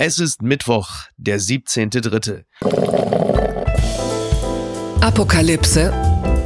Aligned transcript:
Es 0.00 0.20
ist 0.20 0.42
Mittwoch, 0.42 0.90
der 1.16 1.40
17.3. 1.40 2.44
Apokalypse 5.00 5.92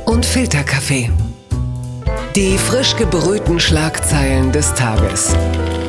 und 0.07 0.25
Filterkaffee. 0.25 1.11
Die 2.35 2.57
frisch 2.57 2.97
gebrühten 2.97 3.61
Schlagzeilen 3.61 4.53
des 4.53 4.73
Tages. 4.73 5.37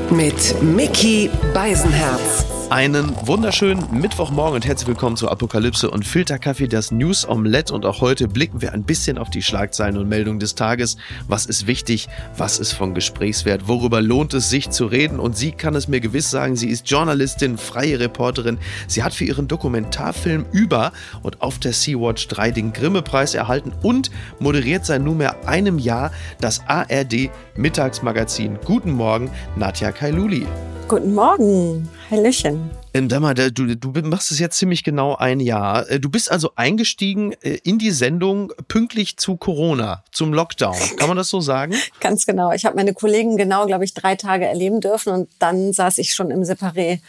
Mit 0.09 0.61
Mickey 0.61 1.29
Beisenherz. 1.53 2.52
Einen 2.73 3.15
wunderschönen 3.27 4.01
Mittwochmorgen 4.01 4.55
und 4.55 4.65
herzlich 4.65 4.87
willkommen 4.87 5.15
zu 5.15 5.29
Apokalypse 5.29 5.91
und 5.91 6.07
Filterkaffee, 6.07 6.67
das 6.67 6.89
News 6.89 7.23
Omelette. 7.29 7.71
Und 7.71 7.85
auch 7.85 8.01
heute 8.01 8.27
blicken 8.27 8.63
wir 8.63 8.73
ein 8.73 8.83
bisschen 8.83 9.19
auf 9.19 9.29
die 9.29 9.43
Schlagzeilen 9.43 9.95
und 9.95 10.09
Meldungen 10.09 10.39
des 10.39 10.55
Tages. 10.55 10.97
Was 11.27 11.45
ist 11.45 11.67
wichtig? 11.67 12.09
Was 12.35 12.57
ist 12.57 12.71
von 12.71 12.95
Gesprächswert? 12.95 13.67
Worüber 13.67 14.01
lohnt 14.01 14.33
es 14.33 14.49
sich 14.49 14.71
zu 14.71 14.87
reden? 14.87 15.19
Und 15.19 15.37
sie 15.37 15.51
kann 15.51 15.75
es 15.75 15.87
mir 15.87 15.99
gewiss 15.99 16.31
sagen. 16.31 16.55
Sie 16.55 16.67
ist 16.67 16.89
Journalistin, 16.89 17.59
freie 17.59 17.99
Reporterin. 17.99 18.57
Sie 18.87 19.03
hat 19.03 19.13
für 19.13 19.25
ihren 19.25 19.47
Dokumentarfilm 19.47 20.47
über 20.51 20.93
und 21.21 21.43
auf 21.43 21.59
der 21.59 21.73
Sea-Watch 21.73 22.27
3 22.27 22.49
den 22.49 22.73
Grimme-Preis 22.73 23.35
erhalten 23.35 23.71
und 23.83 24.09
moderiert 24.39 24.83
seit 24.83 25.03
nunmehr 25.03 25.47
einem 25.47 25.77
Jahr 25.77 26.11
das 26.41 26.61
ARD 26.65 27.29
Mittagsmagazin. 27.55 28.57
Guten 28.65 28.93
Morgen, 28.93 29.29
Nadja 29.55 29.91
Kailuli. 29.91 30.47
Guten 30.87 31.13
Morgen. 31.13 31.87
Hallöchen. 32.13 32.69
Ähm, 32.93 33.07
mal, 33.07 33.33
du, 33.33 33.75
du 33.75 33.89
machst 34.03 34.29
es 34.29 34.37
jetzt 34.37 34.57
ziemlich 34.59 34.83
genau 34.83 35.15
ein 35.15 35.39
Jahr. 35.39 35.89
Äh, 35.89 35.99
du 35.99 36.11
bist 36.11 36.31
also 36.31 36.51
eingestiegen 36.55 37.33
äh, 37.41 37.57
in 37.63 37.79
die 37.79 37.89
Sendung 37.89 38.53
pünktlich 38.67 39.17
zu 39.17 39.35
Corona, 39.35 40.03
zum 40.11 40.31
Lockdown. 40.31 40.77
Kann 40.97 41.07
man 41.07 41.17
das 41.17 41.29
so 41.29 41.41
sagen? 41.41 41.73
Ganz 41.99 42.27
genau. 42.27 42.51
Ich 42.51 42.65
habe 42.65 42.75
meine 42.75 42.93
Kollegen 42.93 43.35
genau, 43.35 43.65
glaube 43.65 43.83
ich, 43.83 43.95
drei 43.95 44.15
Tage 44.15 44.45
erleben 44.45 44.79
dürfen 44.79 45.11
und 45.11 45.29
dann 45.39 45.73
saß 45.73 45.97
ich 45.97 46.13
schon 46.13 46.29
im 46.29 46.43
Separé 46.43 46.99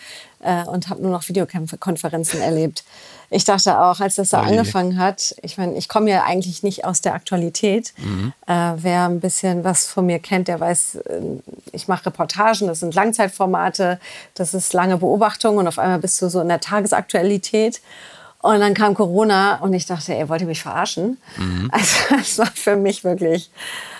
äh, 0.44 0.64
und 0.64 0.88
habe 0.88 1.02
nur 1.02 1.10
noch 1.10 1.28
Videokonferenzen 1.28 2.40
erlebt 2.40 2.84
ich 3.34 3.44
dachte 3.44 3.80
auch, 3.80 3.98
als 3.98 4.14
das 4.14 4.30
so 4.30 4.36
Oje. 4.36 4.46
angefangen 4.46 4.96
hat, 4.96 5.34
ich 5.42 5.58
meine, 5.58 5.76
ich 5.76 5.88
komme 5.88 6.08
ja 6.08 6.22
eigentlich 6.22 6.62
nicht 6.62 6.84
aus 6.84 7.00
der 7.00 7.14
Aktualität. 7.14 7.92
Mhm. 7.96 8.32
Äh, 8.46 8.72
wer 8.76 9.08
ein 9.08 9.18
bisschen 9.18 9.64
was 9.64 9.86
von 9.86 10.06
mir 10.06 10.20
kennt, 10.20 10.46
der 10.46 10.60
weiß, 10.60 10.96
äh, 10.96 11.20
ich 11.72 11.88
mache 11.88 12.06
Reportagen, 12.06 12.68
das 12.68 12.80
sind 12.80 12.94
Langzeitformate, 12.94 13.98
das 14.34 14.54
ist 14.54 14.72
lange 14.72 14.98
Beobachtung 14.98 15.56
und 15.56 15.66
auf 15.66 15.80
einmal 15.80 15.98
bist 15.98 16.22
du 16.22 16.28
so 16.28 16.40
in 16.40 16.48
der 16.48 16.60
Tagesaktualität. 16.60 17.80
Und 18.38 18.60
dann 18.60 18.74
kam 18.74 18.94
Corona 18.94 19.56
und 19.56 19.72
ich 19.72 19.86
dachte, 19.86 20.14
ey, 20.14 20.28
wollt 20.28 20.42
ihr 20.42 20.46
mich 20.46 20.62
verarschen? 20.62 21.18
Mhm. 21.36 21.70
Also 21.72 22.14
das 22.16 22.38
war 22.38 22.52
für 22.54 22.76
mich 22.76 23.02
wirklich 23.02 23.50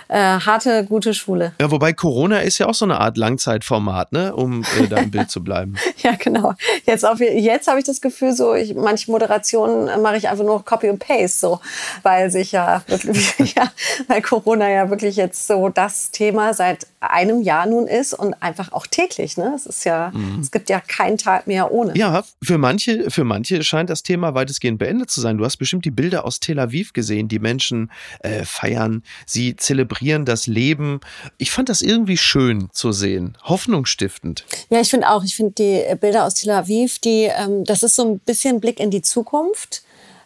äh, 0.08 0.18
harte, 0.18 0.84
gute 0.84 1.14
Schule. 1.14 1.52
Ja, 1.60 1.70
wobei 1.70 1.92
Corona 1.92 2.40
ist 2.40 2.58
ja 2.58 2.66
auch 2.66 2.74
so 2.74 2.84
eine 2.84 3.00
Art 3.00 3.16
Langzeitformat, 3.16 4.12
ne? 4.12 4.34
um 4.34 4.62
äh, 4.78 4.86
da 4.88 4.98
im 4.98 5.10
Bild 5.10 5.30
zu 5.30 5.42
bleiben. 5.42 5.74
ja, 6.02 6.12
genau. 6.12 6.54
Jetzt, 6.84 7.06
jetzt 7.18 7.68
habe 7.68 7.78
ich 7.78 7.84
das 7.84 8.00
Gefühl, 8.00 8.32
so 8.32 8.54
ich, 8.54 8.74
manche 8.74 9.10
Moderationen 9.10 10.02
mache 10.02 10.16
ich 10.16 10.28
einfach 10.28 10.44
nur 10.44 10.64
Copy 10.64 10.90
und 10.90 10.98
Paste, 10.98 11.38
so, 11.38 11.60
weil 12.02 12.30
sich 12.30 12.52
ja 12.52 12.82
wirklich, 12.86 13.34
ja, 13.56 13.70
weil 14.08 14.22
Corona 14.22 14.70
ja 14.70 14.90
wirklich 14.90 15.16
jetzt 15.16 15.46
so 15.46 15.68
das 15.68 16.10
Thema 16.10 16.54
seit 16.54 16.86
einem 17.00 17.42
Jahr 17.42 17.66
nun 17.66 17.86
ist 17.86 18.14
und 18.14 18.34
einfach 18.42 18.72
auch 18.72 18.86
täglich. 18.86 19.36
Ne? 19.36 19.52
Es 19.54 19.66
ist 19.66 19.84
ja, 19.84 20.10
mhm. 20.14 20.40
es 20.40 20.50
gibt 20.50 20.68
ja 20.68 20.80
keinen 20.80 21.18
Tag 21.18 21.46
mehr 21.46 21.72
ohne. 21.72 21.96
Ja, 21.96 22.24
für 22.42 22.58
manche, 22.58 23.10
für 23.10 23.24
manche 23.24 23.62
scheint 23.62 23.90
das 23.90 24.02
Thema 24.02 24.34
weitestgehend 24.34 24.78
beendet 24.78 25.10
zu 25.10 25.20
sein. 25.20 25.38
Du 25.38 25.44
hast 25.44 25.56
bestimmt 25.56 25.84
die 25.84 25.90
Bilder 25.90 26.24
aus 26.24 26.40
Tel 26.40 26.58
Aviv 26.58 26.92
gesehen. 26.92 27.28
Die 27.28 27.38
Menschen 27.38 27.90
äh, 28.20 28.44
feiern, 28.44 29.02
sie 29.26 29.56
zelebrieren 29.56 29.93
das 30.24 30.46
Leben. 30.46 31.00
Ich 31.38 31.50
fand 31.50 31.68
das 31.68 31.82
irgendwie 31.82 32.16
schön 32.16 32.68
zu 32.72 32.92
sehen, 32.92 33.36
hoffnungsstiftend. 33.44 34.44
Ja, 34.70 34.80
ich 34.80 34.90
finde 34.90 35.08
auch. 35.10 35.24
Ich 35.24 35.36
finde 35.36 35.52
die 35.52 35.94
Bilder 35.96 36.24
aus 36.24 36.34
Tel 36.34 36.50
Aviv, 36.50 36.98
die, 36.98 37.24
ähm, 37.24 37.64
das 37.64 37.82
ist 37.82 37.96
so 37.96 38.04
ein 38.04 38.18
bisschen 38.18 38.60
Blick 38.60 38.80
in 38.80 38.90
die 38.90 39.02
Zukunft 39.02 39.83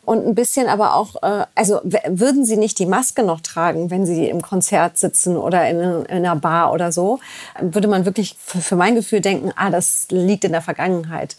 und 0.09 0.27
ein 0.27 0.35
bisschen 0.35 0.69
aber 0.69 0.95
auch, 0.95 1.23
äh, 1.23 1.45
also 1.55 1.81
würden 1.85 2.45
Sie 2.45 2.57
nicht 2.57 2.79
die 2.79 2.87
Maske 2.87 3.23
noch 3.23 3.43
tragen, 3.43 3.91
wenn 3.91 4.07
Sie 4.07 4.27
im 4.27 4.41
Konzert 4.41 4.97
sitzen 4.97 5.37
oder 5.37 5.69
in, 5.69 5.81
in 5.81 6.07
einer 6.09 6.35
Bar 6.37 6.73
oder 6.73 6.93
so, 6.93 7.21
würde 7.61 7.89
man 7.89 8.07
wirklich 8.07 8.35
für, 8.41 8.59
für, 8.59 8.75
mein 8.75 8.95
Gefühl 8.95 9.21
denken, 9.21 9.53
ah, 9.57 9.69
das 9.69 10.07
liegt 10.09 10.45
in 10.45 10.53
der 10.53 10.63
Vergangenheit. 10.63 11.37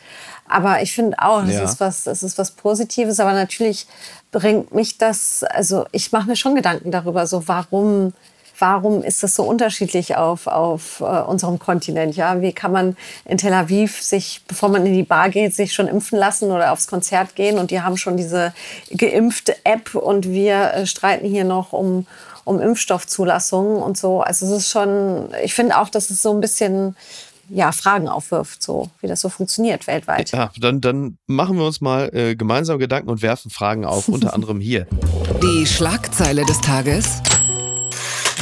Aber 0.47 0.83
ich 0.83 0.93
finde 0.93 1.17
auch, 1.19 1.43
es 1.43 1.55
ja. 1.55 1.63
ist 1.63 1.79
was, 1.79 2.05
es 2.05 2.21
ist 2.21 2.37
was 2.37 2.51
Positives, 2.51 3.19
aber 3.19 3.33
natürlich 3.33 3.87
bringt 4.31 4.73
mich 4.73 4.99
das, 4.99 5.43
also 5.43 5.85
ich 5.91 6.11
mache 6.11 6.27
mir 6.27 6.35
schon 6.35 6.53
Gedanken 6.53 6.91
darüber, 6.91 7.25
so 7.25 7.47
warum 7.47 8.13
warum 8.59 9.03
ist 9.03 9.23
das 9.23 9.35
so 9.35 9.43
unterschiedlich 9.43 10.15
auf, 10.15 10.47
auf 10.47 10.99
äh, 11.01 11.03
unserem 11.03 11.59
Kontinent? 11.59 12.15
Ja? 12.15 12.41
Wie 12.41 12.53
kann 12.53 12.71
man 12.71 12.97
in 13.25 13.37
Tel 13.37 13.53
Aviv 13.53 14.01
sich, 14.01 14.41
bevor 14.47 14.69
man 14.69 14.85
in 14.85 14.93
die 14.93 15.03
Bar 15.03 15.29
geht, 15.29 15.55
sich 15.55 15.73
schon 15.73 15.87
impfen 15.87 16.19
lassen 16.19 16.51
oder 16.51 16.71
aufs 16.71 16.87
Konzert 16.87 17.35
gehen 17.35 17.57
und 17.57 17.71
die 17.71 17.81
haben 17.81 17.97
schon 17.97 18.17
diese 18.17 18.53
geimpfte 18.95 19.55
App 19.63 19.95
und 19.95 20.29
wir 20.29 20.73
äh, 20.73 20.85
streiten 20.85 21.27
hier 21.27 21.45
noch 21.45 21.73
um, 21.73 22.05
um 22.43 22.59
Impfstoffzulassungen 22.59 23.81
und 23.81 23.97
so. 23.97 24.21
Also 24.21 24.45
es 24.45 24.51
ist 24.51 24.69
schon, 24.69 25.29
ich 25.43 25.53
finde 25.53 25.77
auch, 25.77 25.89
dass 25.89 26.09
es 26.09 26.21
so 26.21 26.33
ein 26.33 26.41
bisschen 26.41 26.95
ja, 27.49 27.71
Fragen 27.71 28.07
aufwirft, 28.07 28.61
so 28.61 28.89
wie 29.01 29.07
das 29.07 29.21
so 29.21 29.29
funktioniert 29.29 29.87
weltweit. 29.87 30.31
Ja, 30.31 30.51
dann, 30.59 30.81
dann 30.81 31.17
machen 31.27 31.57
wir 31.57 31.65
uns 31.65 31.81
mal 31.81 32.13
äh, 32.13 32.35
gemeinsam 32.35 32.79
Gedanken 32.79 33.09
und 33.09 33.21
werfen 33.21 33.49
Fragen 33.49 33.85
auf, 33.85 34.07
unter 34.07 34.33
anderem 34.35 34.59
hier. 34.59 34.87
Die 35.41 35.65
Schlagzeile 35.65 36.45
des 36.45 36.61
Tages. 36.61 37.21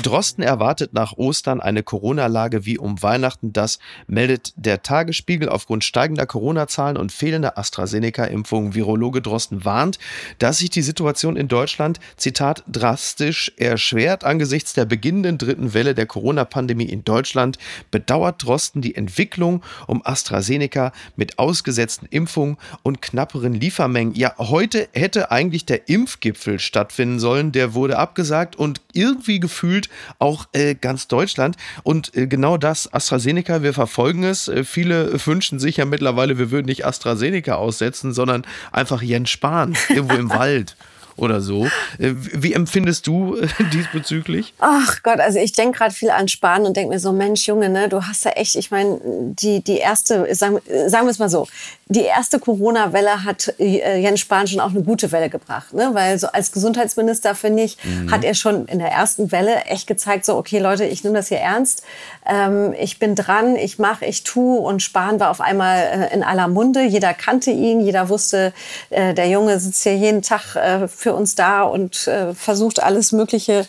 Drosten 0.07 0.41
erwartet 0.41 0.93
nach 0.93 1.17
Ostern 1.17 1.59
eine 1.59 1.83
Corona-Lage 1.83 2.65
wie 2.65 2.77
um 2.77 3.03
Weihnachten. 3.03 3.51
Das 3.51 3.77
meldet 4.07 4.53
der 4.55 4.81
Tagesspiegel 4.81 5.49
aufgrund 5.49 5.83
steigender 5.83 6.25
Corona-Zahlen 6.25 6.95
und 6.95 7.11
fehlender 7.11 7.57
AstraZeneca-Impfungen. 7.57 8.73
Virologe 8.73 9.21
Drosten 9.21 9.65
warnt, 9.65 9.99
dass 10.39 10.59
sich 10.59 10.69
die 10.69 10.81
Situation 10.81 11.35
in 11.35 11.49
Deutschland, 11.49 11.99
Zitat, 12.15 12.63
drastisch 12.71 13.51
erschwert. 13.57 14.23
Angesichts 14.23 14.71
der 14.71 14.85
beginnenden 14.85 15.37
dritten 15.37 15.73
Welle 15.73 15.93
der 15.93 16.05
Corona-Pandemie 16.05 16.85
in 16.85 17.03
Deutschland 17.03 17.57
bedauert 17.91 18.45
Drosten 18.45 18.81
die 18.81 18.95
Entwicklung 18.95 19.61
um 19.87 20.01
AstraZeneca 20.05 20.93
mit 21.17 21.37
ausgesetzten 21.37 22.07
Impfungen 22.09 22.55
und 22.81 23.01
knapperen 23.01 23.53
Liefermengen. 23.53 24.15
Ja, 24.15 24.35
heute 24.37 24.87
hätte 24.93 25.31
eigentlich 25.31 25.65
der 25.65 25.89
Impfgipfel 25.89 26.59
stattfinden 26.59 27.19
sollen. 27.19 27.51
Der 27.51 27.73
wurde 27.73 27.97
abgesagt 27.97 28.55
und 28.55 28.79
irgendwie 28.93 29.41
gefühlt 29.41 29.89
auch 30.19 30.47
äh, 30.53 30.75
ganz 30.75 31.07
Deutschland. 31.07 31.55
Und 31.83 32.15
äh, 32.15 32.27
genau 32.27 32.57
das, 32.57 32.91
AstraZeneca, 32.93 33.63
wir 33.63 33.73
verfolgen 33.73 34.23
es. 34.23 34.47
Äh, 34.47 34.63
viele 34.63 35.25
wünschen 35.25 35.59
sich 35.59 35.77
ja 35.77 35.85
mittlerweile, 35.85 36.37
wir 36.37 36.51
würden 36.51 36.67
nicht 36.67 36.85
AstraZeneca 36.85 37.55
aussetzen, 37.55 38.13
sondern 38.13 38.45
einfach 38.71 39.01
Jens 39.01 39.29
Spahn 39.29 39.75
irgendwo 39.89 40.15
im 40.15 40.29
Wald 40.37 40.75
oder 41.17 41.41
so. 41.41 41.65
Äh, 41.97 42.13
wie 42.15 42.53
empfindest 42.53 43.07
du 43.07 43.35
äh, 43.35 43.47
diesbezüglich? 43.73 44.53
Ach 44.59 45.01
Gott, 45.03 45.19
also 45.19 45.39
ich 45.39 45.51
denke 45.51 45.79
gerade 45.79 45.93
viel 45.93 46.11
an 46.11 46.27
Spahn 46.27 46.65
und 46.65 46.77
denke 46.77 46.93
mir 46.93 46.99
so, 46.99 47.11
Mensch, 47.11 47.47
Junge, 47.47 47.69
ne, 47.69 47.89
du 47.89 48.03
hast 48.03 48.25
ja 48.25 48.31
echt, 48.31 48.55
ich 48.55 48.71
meine, 48.71 48.99
die, 49.03 49.63
die 49.63 49.77
erste, 49.77 50.33
sagen, 50.33 50.59
sagen 50.87 51.07
wir 51.07 51.11
es 51.11 51.19
mal 51.19 51.29
so, 51.29 51.47
die 51.89 52.01
erste 52.01 52.39
Corona-Welle 52.39 53.23
hat 53.23 53.53
äh, 53.59 53.99
Jens 53.99 54.19
Spahn 54.19 54.47
schon 54.47 54.59
auch 54.59 54.71
eine 54.71 54.83
gute 54.83 55.11
Welle 55.11 55.29
gebracht. 55.29 55.73
Ne? 55.73 55.89
Weil 55.93 56.19
so 56.19 56.27
als 56.27 56.51
Gesundheitsminister, 56.51 57.33
finde 57.33 57.63
ich, 57.63 57.77
mhm. 57.83 58.11
hat 58.11 58.23
er 58.23 58.33
schon 58.33 58.65
in 58.65 58.79
der 58.79 58.91
ersten 58.91 59.31
Welle 59.31 59.63
echt 59.65 59.87
gezeigt, 59.87 60.25
so, 60.25 60.35
okay, 60.35 60.59
Leute, 60.59 60.83
ich 60.85 61.03
nehme 61.03 61.15
das 61.15 61.29
hier 61.29 61.39
ernst. 61.39 61.83
Ähm, 62.25 62.73
ich 62.77 62.99
bin 62.99 63.15
dran, 63.15 63.55
ich 63.55 63.79
mache, 63.79 64.05
ich 64.05 64.23
tue. 64.23 64.59
Und 64.59 64.81
Spahn 64.81 65.19
war 65.19 65.31
auf 65.31 65.39
einmal 65.39 65.77
äh, 65.77 66.13
in 66.13 66.23
aller 66.23 66.49
Munde. 66.49 66.83
Jeder 66.83 67.13
kannte 67.13 67.51
ihn, 67.51 67.79
jeder 67.79 68.09
wusste, 68.09 68.53
äh, 68.89 69.13
der 69.13 69.29
Junge 69.29 69.59
sitzt 69.59 69.83
hier 69.83 69.95
jeden 69.95 70.21
Tag 70.21 70.55
äh, 70.55 70.87
für 70.89 71.13
uns 71.13 71.35
da 71.35 71.63
und 71.63 72.07
äh, 72.07 72.33
versucht 72.33 72.83
alles 72.83 73.13
Mögliche 73.13 73.65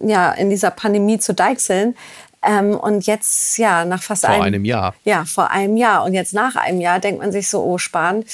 ja, 0.00 0.32
in 0.32 0.48
dieser 0.48 0.70
Pandemie 0.70 1.18
zu 1.18 1.34
deichseln. 1.34 1.94
Ähm, 2.42 2.76
und 2.76 3.06
jetzt, 3.06 3.58
ja, 3.58 3.84
nach 3.84 4.02
fast 4.02 4.24
vor 4.24 4.34
einem, 4.34 4.42
einem, 4.42 4.64
Jahr. 4.64 4.94
Ja, 5.04 5.24
vor 5.24 5.50
einem 5.50 5.76
Jahr. 5.76 6.04
Und 6.04 6.14
jetzt 6.14 6.34
nach 6.34 6.56
einem 6.56 6.80
Jahr 6.80 7.00
denkt 7.00 7.20
man 7.20 7.32
sich 7.32 7.48
so, 7.48 7.62
oh, 7.62 7.78
Spahn, 7.78 8.24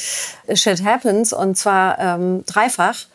shit 0.52 0.84
happens. 0.84 1.32
Und 1.32 1.56
zwar 1.56 1.98
ähm, 1.98 2.44
dreifach. 2.46 3.06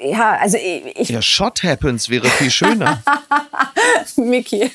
Ja, 0.00 0.38
also 0.40 0.56
ich. 0.58 1.08
Ja, 1.08 1.20
Shot 1.20 1.64
happens 1.64 2.08
wäre 2.08 2.28
viel 2.28 2.50
schöner. 2.50 3.02
Mickey. 4.16 4.70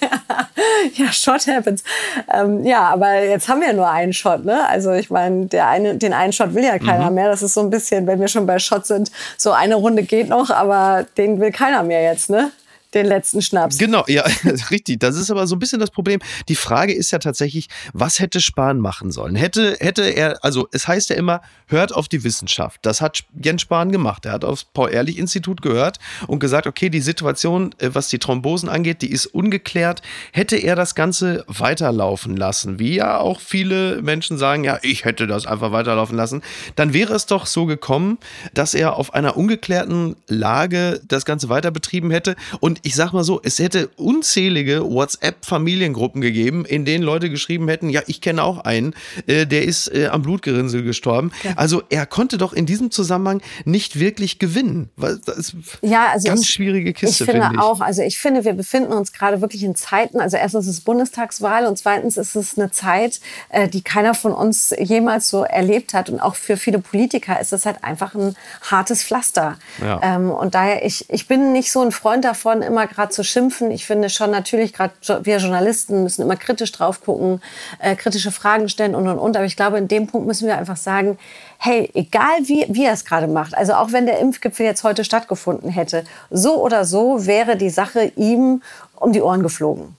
ja, 0.95 1.12
Shot 1.13 1.48
happens. 1.48 1.83
Ähm, 2.31 2.65
ja, 2.65 2.89
aber 2.89 3.24
jetzt 3.24 3.48
haben 3.48 3.62
wir 3.62 3.71
nur 3.71 3.89
einen 3.89 4.12
Shot, 4.12 4.44
ne? 4.44 4.68
Also 4.68 4.92
ich 4.92 5.10
meine, 5.10 5.45
der 5.45 5.69
eine, 5.69 5.95
den 5.95 6.12
einen 6.12 6.33
Shot 6.33 6.53
will 6.53 6.63
ja 6.63 6.77
keiner 6.77 7.10
mhm. 7.10 7.15
mehr. 7.15 7.30
Das 7.30 7.42
ist 7.42 7.53
so 7.53 7.62
ein 7.62 7.69
bisschen, 7.69 8.06
wenn 8.06 8.19
wir 8.19 8.27
schon 8.27 8.45
bei 8.45 8.60
Shot 8.60 8.86
sind, 8.86 9.12
so 9.38 9.51
eine 9.53 9.75
Runde 9.75 10.03
geht 10.03 10.27
noch, 10.27 10.50
aber 10.50 11.06
den 11.18 11.39
will 11.39 11.51
keiner 11.51 11.83
mehr 11.83 12.03
jetzt, 12.03 12.30
ne? 12.30 12.51
Den 12.94 13.06
letzten 13.06 13.42
Schnaps. 13.42 13.78
Genau, 13.78 14.04
ja, 14.07 14.24
richtig. 14.72 15.00
Das 15.00 15.16
ist 15.16 15.30
aber 15.30 15.48
so 15.48 15.56
ein 15.56 15.60
bisschen 15.60 15.80
das 15.80 15.92
Problem. 15.92 16.19
Die 16.48 16.56
Frage 16.56 16.94
ist 16.94 17.12
ja 17.12 17.19
tatsächlich, 17.19 17.68
was 17.94 18.19
hätte 18.19 18.42
Spahn 18.42 18.80
machen 18.80 19.12
sollen? 19.12 19.36
Hätte, 19.36 19.78
hätte 19.80 20.04
er, 20.04 20.44
also 20.44 20.68
es 20.72 20.88
heißt 20.88 21.10
ja 21.10 21.16
immer, 21.16 21.42
hört 21.68 21.94
auf 21.94 22.07
die 22.07 22.24
Wissenschaft. 22.24 22.80
Das 22.84 23.01
hat 23.01 23.24
Jens 23.44 23.62
Spahn 23.62 23.92
gemacht. 23.92 24.25
Er 24.25 24.34
hat 24.34 24.45
aufs 24.45 24.63
Paul-Ehrlich-Institut 24.63 25.62
gehört 25.62 26.00
und 26.28 26.39
gesagt, 26.39 26.68
okay, 26.68 26.89
die 26.89 27.01
Situation, 27.01 27.75
äh, 27.80 27.89
was 27.94 28.10
die 28.10 28.19
Thrombosen 28.19 28.69
angeht, 28.69 29.01
die 29.01 29.12
ist 29.12 29.25
ungeklärt. 29.28 30.01
Hätte 30.31 30.57
er 30.57 30.75
das 30.75 30.95
Ganze 30.95 31.44
weiterlaufen 31.48 32.38
lassen, 32.38 32.80
wie 32.80 32.95
ja 32.95 33.18
auch 33.18 33.42
viele 33.42 34.01
Menschen 34.01 34.38
sagen, 34.38 34.63
ja, 34.63 34.80
ich 34.81 35.06
hätte 35.06 35.28
das 35.28 35.45
einfach 35.45 35.72
weiterlaufen 35.72 36.16
lassen, 36.16 36.42
dann 36.75 36.94
wäre 36.94 37.13
es 37.13 37.25
doch 37.25 37.45
so 37.45 37.66
gekommen, 37.66 38.18
dass 38.54 38.74
er 38.74 38.95
auf 38.95 39.13
einer 39.13 39.38
ungeklärten 39.38 40.16
Lage 40.28 41.01
das 41.07 41.25
Ganze 41.25 41.50
weiter 41.50 41.72
betrieben 41.72 42.12
hätte 42.12 42.36
und 42.60 42.76
und 42.77 42.85
ich 42.88 42.95
sag 42.95 43.13
mal 43.13 43.24
so, 43.24 43.41
es 43.44 43.59
hätte 43.59 43.89
unzählige 43.95 44.83
WhatsApp-Familiengruppen 44.83 46.21
gegeben, 46.21 46.65
in 46.65 46.85
denen 46.85 47.03
Leute 47.03 47.29
geschrieben 47.29 47.68
hätten, 47.68 47.89
ja, 47.89 48.01
ich 48.07 48.21
kenne 48.21 48.44
auch 48.44 48.59
einen, 48.59 48.94
äh, 49.25 49.45
der 49.45 49.63
ist 49.63 49.88
äh, 49.88 50.07
am 50.07 50.21
Blutgerinnsel 50.21 50.83
gestorben. 50.83 51.31
Ja. 51.44 51.53
Also 51.56 51.83
er 51.89 52.06
konnte 52.06 52.38
doch 52.38 52.53
in 52.53 52.65
diesem 52.65 52.91
Zusammenhang 52.91 53.41
nicht 53.65 54.00
wirklich 54.00 54.39
gewinnen. 54.39 54.89
Das 54.97 55.56
ja, 55.81 56.07
also 56.12 56.27
ganz 56.27 56.41
ich, 56.41 56.50
schwierige 56.50 56.94
Kiste. 56.94 57.24
Ich 57.24 57.29
finde 57.29 57.47
find 57.47 57.56
ich. 57.56 57.59
auch, 57.59 57.81
also 57.81 58.01
ich 58.01 58.18
finde, 58.18 58.45
wir 58.45 58.53
befinden 58.53 58.94
uns 58.94 59.12
gerade 59.12 59.41
wirklich 59.41 59.63
in 59.63 59.75
Zeiten, 59.75 60.19
also 60.19 60.38
erstens 60.38 60.68
ist 60.68 60.74
es 60.74 60.81
Bundestagswahl 60.81 61.65
und 61.65 61.77
zweitens 61.77 62.18
ist 62.18 62.35
es 62.35 62.57
eine 62.57 62.71
Zeit, 62.71 63.19
äh, 63.50 63.68
die 63.68 63.81
keiner 63.81 64.13
von 64.13 64.33
uns 64.33 64.74
jemals 64.79 65.29
so 65.29 65.44
erlebt 65.44 65.94
hat. 65.94 66.09
Und 66.09 66.19
auch 66.19 66.35
für 66.35 66.57
viele 66.57 66.79
Politiker 66.79 67.39
ist 67.39 67.53
es 67.53 67.65
halt 67.65 67.83
einfach 67.83 68.13
ein 68.15 68.35
hartes 68.62 69.03
Pflaster. 69.03 69.57
Ja. 69.81 70.00
Ähm, 70.03 70.29
und 70.29 70.56
daher, 70.56 70.85
ich, 70.85 71.09
ich 71.09 71.27
bin 71.27 71.53
nicht 71.53 71.71
so 71.71 71.81
ein 71.81 71.91
Freund 71.91 72.24
davon, 72.24 72.62
immer 72.67 72.85
gerade 72.85 73.09
zu 73.09 73.23
schimpfen. 73.23 73.71
Ich 73.71 73.85
finde 73.85 74.09
schon 74.09 74.29
natürlich, 74.29 74.73
gerade 74.73 74.93
wir 75.23 75.37
Journalisten 75.37 76.03
müssen 76.03 76.21
immer 76.21 76.35
kritisch 76.35 76.71
drauf 76.71 77.01
gucken, 77.01 77.41
äh, 77.79 77.95
kritische 77.95 78.31
Fragen 78.31 78.69
stellen 78.69 78.93
und 78.93 79.07
und 79.07 79.17
und. 79.17 79.35
Aber 79.35 79.45
ich 79.45 79.55
glaube, 79.55 79.77
in 79.77 79.87
dem 79.87 80.07
Punkt 80.07 80.27
müssen 80.27 80.47
wir 80.47 80.57
einfach 80.57 80.77
sagen, 80.77 81.17
hey, 81.57 81.89
egal 81.93 82.37
wie, 82.43 82.65
wie 82.69 82.85
er 82.85 82.93
es 82.93 83.05
gerade 83.05 83.27
macht, 83.27 83.57
also 83.57 83.73
auch 83.73 83.91
wenn 83.91 84.05
der 84.05 84.19
Impfgipfel 84.19 84.65
jetzt 84.65 84.83
heute 84.83 85.03
stattgefunden 85.03 85.71
hätte, 85.71 86.03
so 86.29 86.61
oder 86.63 86.85
so 86.85 87.25
wäre 87.25 87.57
die 87.57 87.69
Sache 87.71 88.11
ihm 88.15 88.61
um 88.95 89.13
die 89.13 89.21
Ohren 89.21 89.41
geflogen. 89.41 89.95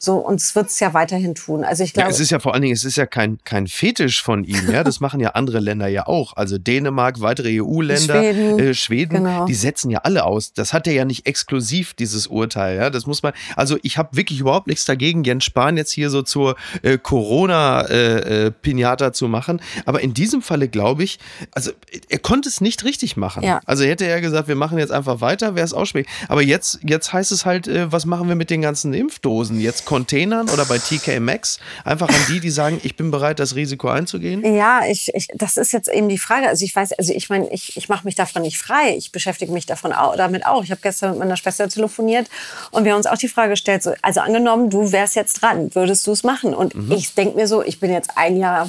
So, 0.00 0.14
und 0.14 0.40
es 0.40 0.54
wird 0.54 0.68
es 0.68 0.78
ja 0.78 0.94
weiterhin 0.94 1.34
tun. 1.34 1.64
Also 1.64 1.82
ich 1.82 1.92
glaube. 1.92 2.08
Ja, 2.08 2.14
es 2.14 2.20
ist 2.20 2.30
ja 2.30 2.38
vor 2.38 2.54
allen 2.54 2.62
Dingen, 2.62 2.72
es 2.72 2.84
ist 2.84 2.94
ja 2.94 3.04
kein, 3.04 3.38
kein 3.42 3.66
Fetisch 3.66 4.22
von 4.22 4.44
ihm, 4.44 4.70
ja. 4.70 4.84
Das 4.84 5.00
machen 5.00 5.18
ja 5.18 5.30
andere 5.30 5.58
Länder 5.58 5.88
ja 5.88 6.06
auch. 6.06 6.36
Also 6.36 6.56
Dänemark, 6.56 7.20
weitere 7.20 7.60
EU-Länder, 7.60 8.14
Schweden, 8.14 8.58
äh, 8.60 8.74
Schweden 8.74 9.24
genau. 9.24 9.46
die 9.46 9.54
setzen 9.54 9.90
ja 9.90 9.98
alle 10.04 10.24
aus. 10.24 10.52
Das 10.52 10.72
hat 10.72 10.86
er 10.86 10.92
ja 10.92 11.04
nicht 11.04 11.26
exklusiv, 11.26 11.94
dieses 11.94 12.28
Urteil, 12.28 12.76
ja. 12.76 12.90
Das 12.90 13.06
muss 13.06 13.24
man, 13.24 13.32
also 13.56 13.76
ich 13.82 13.98
habe 13.98 14.16
wirklich 14.16 14.38
überhaupt 14.38 14.68
nichts 14.68 14.84
dagegen, 14.84 15.24
Jens 15.24 15.44
Spahn 15.44 15.76
jetzt 15.76 15.90
hier 15.90 16.10
so 16.10 16.22
zur 16.22 16.54
äh, 16.82 16.96
Corona-Pinata 16.96 19.04
äh, 19.04 19.08
äh 19.08 19.12
zu 19.12 19.26
machen. 19.26 19.60
Aber 19.84 20.00
in 20.00 20.14
diesem 20.14 20.42
Falle 20.42 20.68
glaube 20.68 21.02
ich, 21.02 21.18
also 21.50 21.72
er 22.08 22.20
konnte 22.20 22.48
es 22.48 22.60
nicht 22.60 22.84
richtig 22.84 23.16
machen. 23.16 23.42
Ja. 23.42 23.60
Also 23.66 23.82
hätte 23.82 24.06
er 24.06 24.20
gesagt, 24.20 24.46
wir 24.46 24.54
machen 24.54 24.78
jetzt 24.78 24.92
einfach 24.92 25.20
weiter, 25.20 25.56
wäre 25.56 25.64
es 25.64 25.74
auch 25.74 25.86
schwierig. 25.86 26.06
Aber 26.28 26.42
jetzt, 26.42 26.78
jetzt 26.84 27.12
heißt 27.12 27.32
es 27.32 27.44
halt, 27.44 27.66
äh, 27.66 27.90
was 27.90 28.06
machen 28.06 28.28
wir 28.28 28.36
mit 28.36 28.50
den 28.50 28.62
ganzen 28.62 28.94
Impfdosen? 28.94 29.58
Jetzt 29.58 29.87
Containern 29.88 30.50
oder 30.50 30.66
bei 30.66 30.76
TK 30.76 31.18
Maxx? 31.18 31.58
Einfach 31.82 32.10
an 32.10 32.26
die, 32.28 32.40
die 32.40 32.50
sagen, 32.50 32.78
ich 32.82 32.94
bin 32.94 33.10
bereit, 33.10 33.38
das 33.38 33.54
Risiko 33.54 33.88
einzugehen? 33.88 34.44
Ja, 34.54 34.82
ich, 34.86 35.10
ich, 35.14 35.28
das 35.34 35.56
ist 35.56 35.72
jetzt 35.72 35.88
eben 35.88 36.10
die 36.10 36.18
Frage. 36.18 36.46
Also 36.46 36.62
ich 36.66 36.76
weiß, 36.76 36.92
also 36.92 37.14
ich 37.14 37.30
meine, 37.30 37.50
ich, 37.50 37.74
ich 37.74 37.88
mache 37.88 38.04
mich 38.04 38.14
davon 38.14 38.42
nicht 38.42 38.58
frei. 38.58 38.94
Ich 38.98 39.12
beschäftige 39.12 39.50
mich 39.50 39.64
davon 39.64 39.94
auch, 39.94 40.14
damit 40.14 40.44
auch. 40.44 40.62
Ich 40.62 40.70
habe 40.70 40.82
gestern 40.82 41.12
mit 41.12 41.20
meiner 41.20 41.38
Schwester 41.38 41.70
telefoniert 41.70 42.28
und 42.70 42.84
wir 42.84 42.92
haben 42.92 42.98
uns 42.98 43.06
auch 43.06 43.16
die 43.16 43.28
Frage 43.28 43.50
gestellt, 43.50 43.82
so, 43.82 43.94
also 44.02 44.20
angenommen, 44.20 44.68
du 44.68 44.92
wärst 44.92 45.16
jetzt 45.16 45.40
dran, 45.40 45.74
würdest 45.74 46.06
du 46.06 46.12
es 46.12 46.22
machen? 46.22 46.52
Und 46.52 46.74
mhm. 46.74 46.92
ich 46.92 47.14
denke 47.14 47.36
mir 47.36 47.48
so, 47.48 47.62
ich 47.62 47.80
bin 47.80 47.90
jetzt 47.90 48.10
ein 48.16 48.36
Jahr 48.36 48.68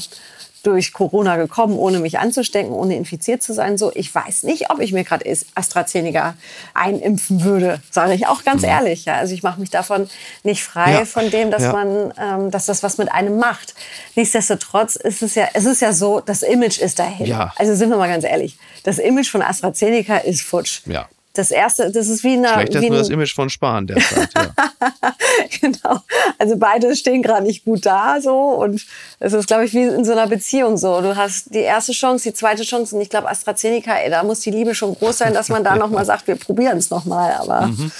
durch 0.63 0.93
Corona 0.93 1.37
gekommen, 1.37 1.77
ohne 1.77 1.99
mich 1.99 2.19
anzustecken, 2.19 2.71
ohne 2.71 2.95
infiziert 2.95 3.41
zu 3.41 3.53
sein. 3.53 3.77
So, 3.77 3.91
ich 3.93 4.13
weiß 4.13 4.43
nicht, 4.43 4.69
ob 4.71 4.79
ich 4.79 4.91
mir 4.91 5.03
gerade 5.03 5.25
AstraZeneca 5.55 6.35
einimpfen 6.73 7.43
würde, 7.43 7.81
sage 7.91 8.13
ich 8.13 8.27
auch 8.27 8.43
ganz 8.43 8.61
mhm. 8.61 8.69
ehrlich. 8.69 9.05
Ja. 9.05 9.15
Also 9.15 9.33
ich 9.33 9.43
mache 9.43 9.59
mich 9.59 9.69
davon 9.69 10.09
nicht 10.43 10.63
frei 10.63 10.93
ja. 10.93 11.05
von 11.05 11.29
dem, 11.29 11.51
dass 11.51 11.63
ja. 11.63 11.71
man, 11.71 12.13
ähm, 12.19 12.51
dass 12.51 12.65
das 12.65 12.83
was 12.83 12.97
mit 12.97 13.11
einem 13.11 13.37
macht. 13.37 13.73
Nichtsdestotrotz 14.15 14.95
ist 14.95 15.21
es 15.21 15.35
ja, 15.35 15.47
es 15.53 15.65
ist 15.65 15.81
ja 15.81 15.93
so, 15.93 16.19
das 16.19 16.43
Image 16.43 16.79
ist 16.79 16.99
dahin. 16.99 17.25
Ja. 17.25 17.53
Also 17.57 17.75
sind 17.75 17.89
wir 17.89 17.97
mal 17.97 18.09
ganz 18.09 18.23
ehrlich, 18.23 18.57
das 18.83 18.97
Image 18.97 19.29
von 19.29 19.41
AstraZeneca 19.41 20.17
ist 20.17 20.41
futsch. 20.41 20.81
Ja. 21.29 21.33
Das 21.33 21.51
erste, 21.51 21.91
das 21.91 22.07
ist 22.07 22.23
wie 22.23 22.33
eine. 22.33 22.49
Schlechter 22.49 22.79
ist 22.79 22.89
nur 22.89 22.97
das 22.97 23.09
Image 23.09 23.33
von 23.33 23.49
Spahn 23.49 23.87
derzeit. 23.87 24.29
Ja. 24.35 24.51
genau. 25.61 25.99
Also 26.37 26.57
beide 26.57 26.95
stehen 26.95 27.21
gerade 27.21 27.45
nicht 27.45 27.65
gut 27.65 27.85
da 27.85 28.19
so 28.21 28.35
und 28.35 28.85
es 29.19 29.33
ist, 29.33 29.47
glaube 29.47 29.65
ich, 29.65 29.73
wie 29.73 29.83
in 29.83 30.03
so 30.03 30.11
einer 30.11 30.27
Beziehung 30.27 30.77
so. 30.77 31.01
Du 31.01 31.15
hast 31.15 31.53
die 31.53 31.59
erste 31.59 31.91
Chance, 31.91 32.29
die 32.29 32.33
zweite 32.33 32.63
Chance 32.63 32.95
und 32.95 33.01
ich 33.01 33.09
glaube 33.09 33.29
AstraZeneca, 33.29 33.95
ey, 33.95 34.09
da 34.09 34.23
muss 34.23 34.39
die 34.39 34.51
Liebe 34.51 34.73
schon 34.73 34.95
groß 34.95 35.19
sein, 35.19 35.33
dass 35.33 35.49
man 35.49 35.63
da 35.63 35.75
noch 35.75 35.89
mal 35.89 36.05
sagt, 36.05 36.27
wir 36.27 36.35
probieren 36.35 36.77
es 36.77 36.89
noch 36.89 37.05
mal. 37.05 37.33
Aber 37.33 37.67
mhm. 37.67 37.91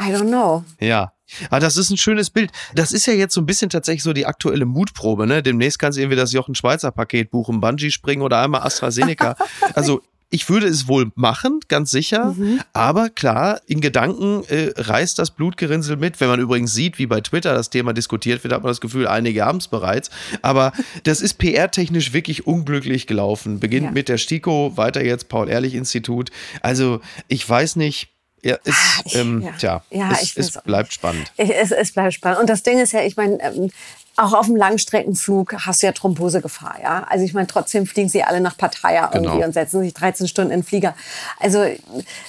I 0.00 0.14
don't 0.14 0.28
know. 0.28 0.64
Ja. 0.80 1.12
Aber 1.46 1.56
ah, 1.56 1.60
das 1.60 1.76
ist 1.76 1.90
ein 1.90 1.96
schönes 1.96 2.30
Bild. 2.30 2.50
Das 2.74 2.92
ist 2.92 3.06
ja 3.06 3.14
jetzt 3.14 3.34
so 3.34 3.40
ein 3.40 3.46
bisschen 3.46 3.70
tatsächlich 3.70 4.02
so 4.02 4.12
die 4.12 4.26
aktuelle 4.26 4.66
Mutprobe. 4.66 5.26
Ne? 5.26 5.42
Demnächst 5.42 5.78
kannst 5.78 5.96
du 5.96 6.02
irgendwie 6.02 6.16
das 6.16 6.32
Jochen 6.32 6.54
Schweizer 6.54 6.90
Paket 6.90 7.30
buchen, 7.30 7.60
Bungee 7.60 7.90
springen 7.90 8.22
oder 8.22 8.40
einmal 8.40 8.62
AstraZeneca. 8.62 9.36
Also 9.74 10.02
ich 10.32 10.48
würde 10.48 10.66
es 10.66 10.88
wohl 10.88 11.12
machen, 11.14 11.60
ganz 11.68 11.90
sicher. 11.90 12.34
Mhm. 12.36 12.60
Aber 12.72 13.10
klar, 13.10 13.60
in 13.66 13.80
Gedanken 13.82 14.42
äh, 14.48 14.72
reißt 14.74 15.18
das 15.18 15.30
Blutgerinnsel 15.30 15.96
mit. 15.96 16.20
Wenn 16.20 16.28
man 16.28 16.40
übrigens 16.40 16.72
sieht, 16.72 16.98
wie 16.98 17.06
bei 17.06 17.20
Twitter 17.20 17.54
das 17.54 17.68
Thema 17.68 17.92
diskutiert 17.92 18.42
wird, 18.42 18.54
hat 18.54 18.62
man 18.62 18.70
das 18.70 18.80
Gefühl, 18.80 19.06
einige 19.06 19.44
haben 19.44 19.58
es 19.58 19.68
bereits. 19.68 20.10
Aber 20.40 20.72
das 21.04 21.20
ist 21.20 21.34
PR-technisch 21.34 22.14
wirklich 22.14 22.46
unglücklich 22.46 23.06
gelaufen. 23.06 23.60
Beginnt 23.60 23.86
ja. 23.86 23.90
mit 23.92 24.08
der 24.08 24.16
STIKO, 24.16 24.76
weiter 24.76 25.04
jetzt 25.04 25.28
Paul-Ehrlich-Institut. 25.28 26.30
Also 26.62 27.02
ich 27.28 27.46
weiß 27.46 27.76
nicht, 27.76 28.08
ja, 28.44 28.56
es, 28.64 28.74
ah, 28.74 29.02
ich, 29.04 29.14
ähm, 29.14 29.42
ja. 29.42 29.52
Tja, 29.52 29.84
ja, 29.90 30.18
es, 30.20 30.36
es 30.36 30.60
bleibt 30.62 30.92
spannend. 30.92 31.30
Ich, 31.36 31.50
es, 31.50 31.70
es, 31.70 31.92
bleibt 31.92 32.14
spannend. 32.14 32.40
Und 32.40 32.50
das 32.50 32.62
Ding 32.64 32.80
ist 32.80 32.92
ja, 32.92 33.02
ich 33.02 33.16
meine, 33.16 33.38
ähm, 33.40 33.70
auch 34.16 34.34
auf 34.34 34.46
dem 34.46 34.56
Langstreckenflug 34.56 35.54
hast 35.66 35.82
du 35.82 35.86
ja 35.86 35.92
Thrombosegefahr, 35.92 36.76
ja. 36.82 37.06
Also 37.08 37.24
ich 37.24 37.32
meine, 37.32 37.46
trotzdem 37.46 37.86
fliegen 37.86 38.08
sie 38.08 38.22
alle 38.22 38.40
nach 38.40 38.56
Pattaya 38.56 39.10
irgendwie 39.12 39.32
genau. 39.32 39.46
und 39.46 39.52
setzen 39.54 39.80
sich 39.80 39.94
13 39.94 40.28
Stunden 40.28 40.50
in 40.50 40.60
den 40.60 40.66
Flieger. 40.66 40.94
Also 41.40 41.64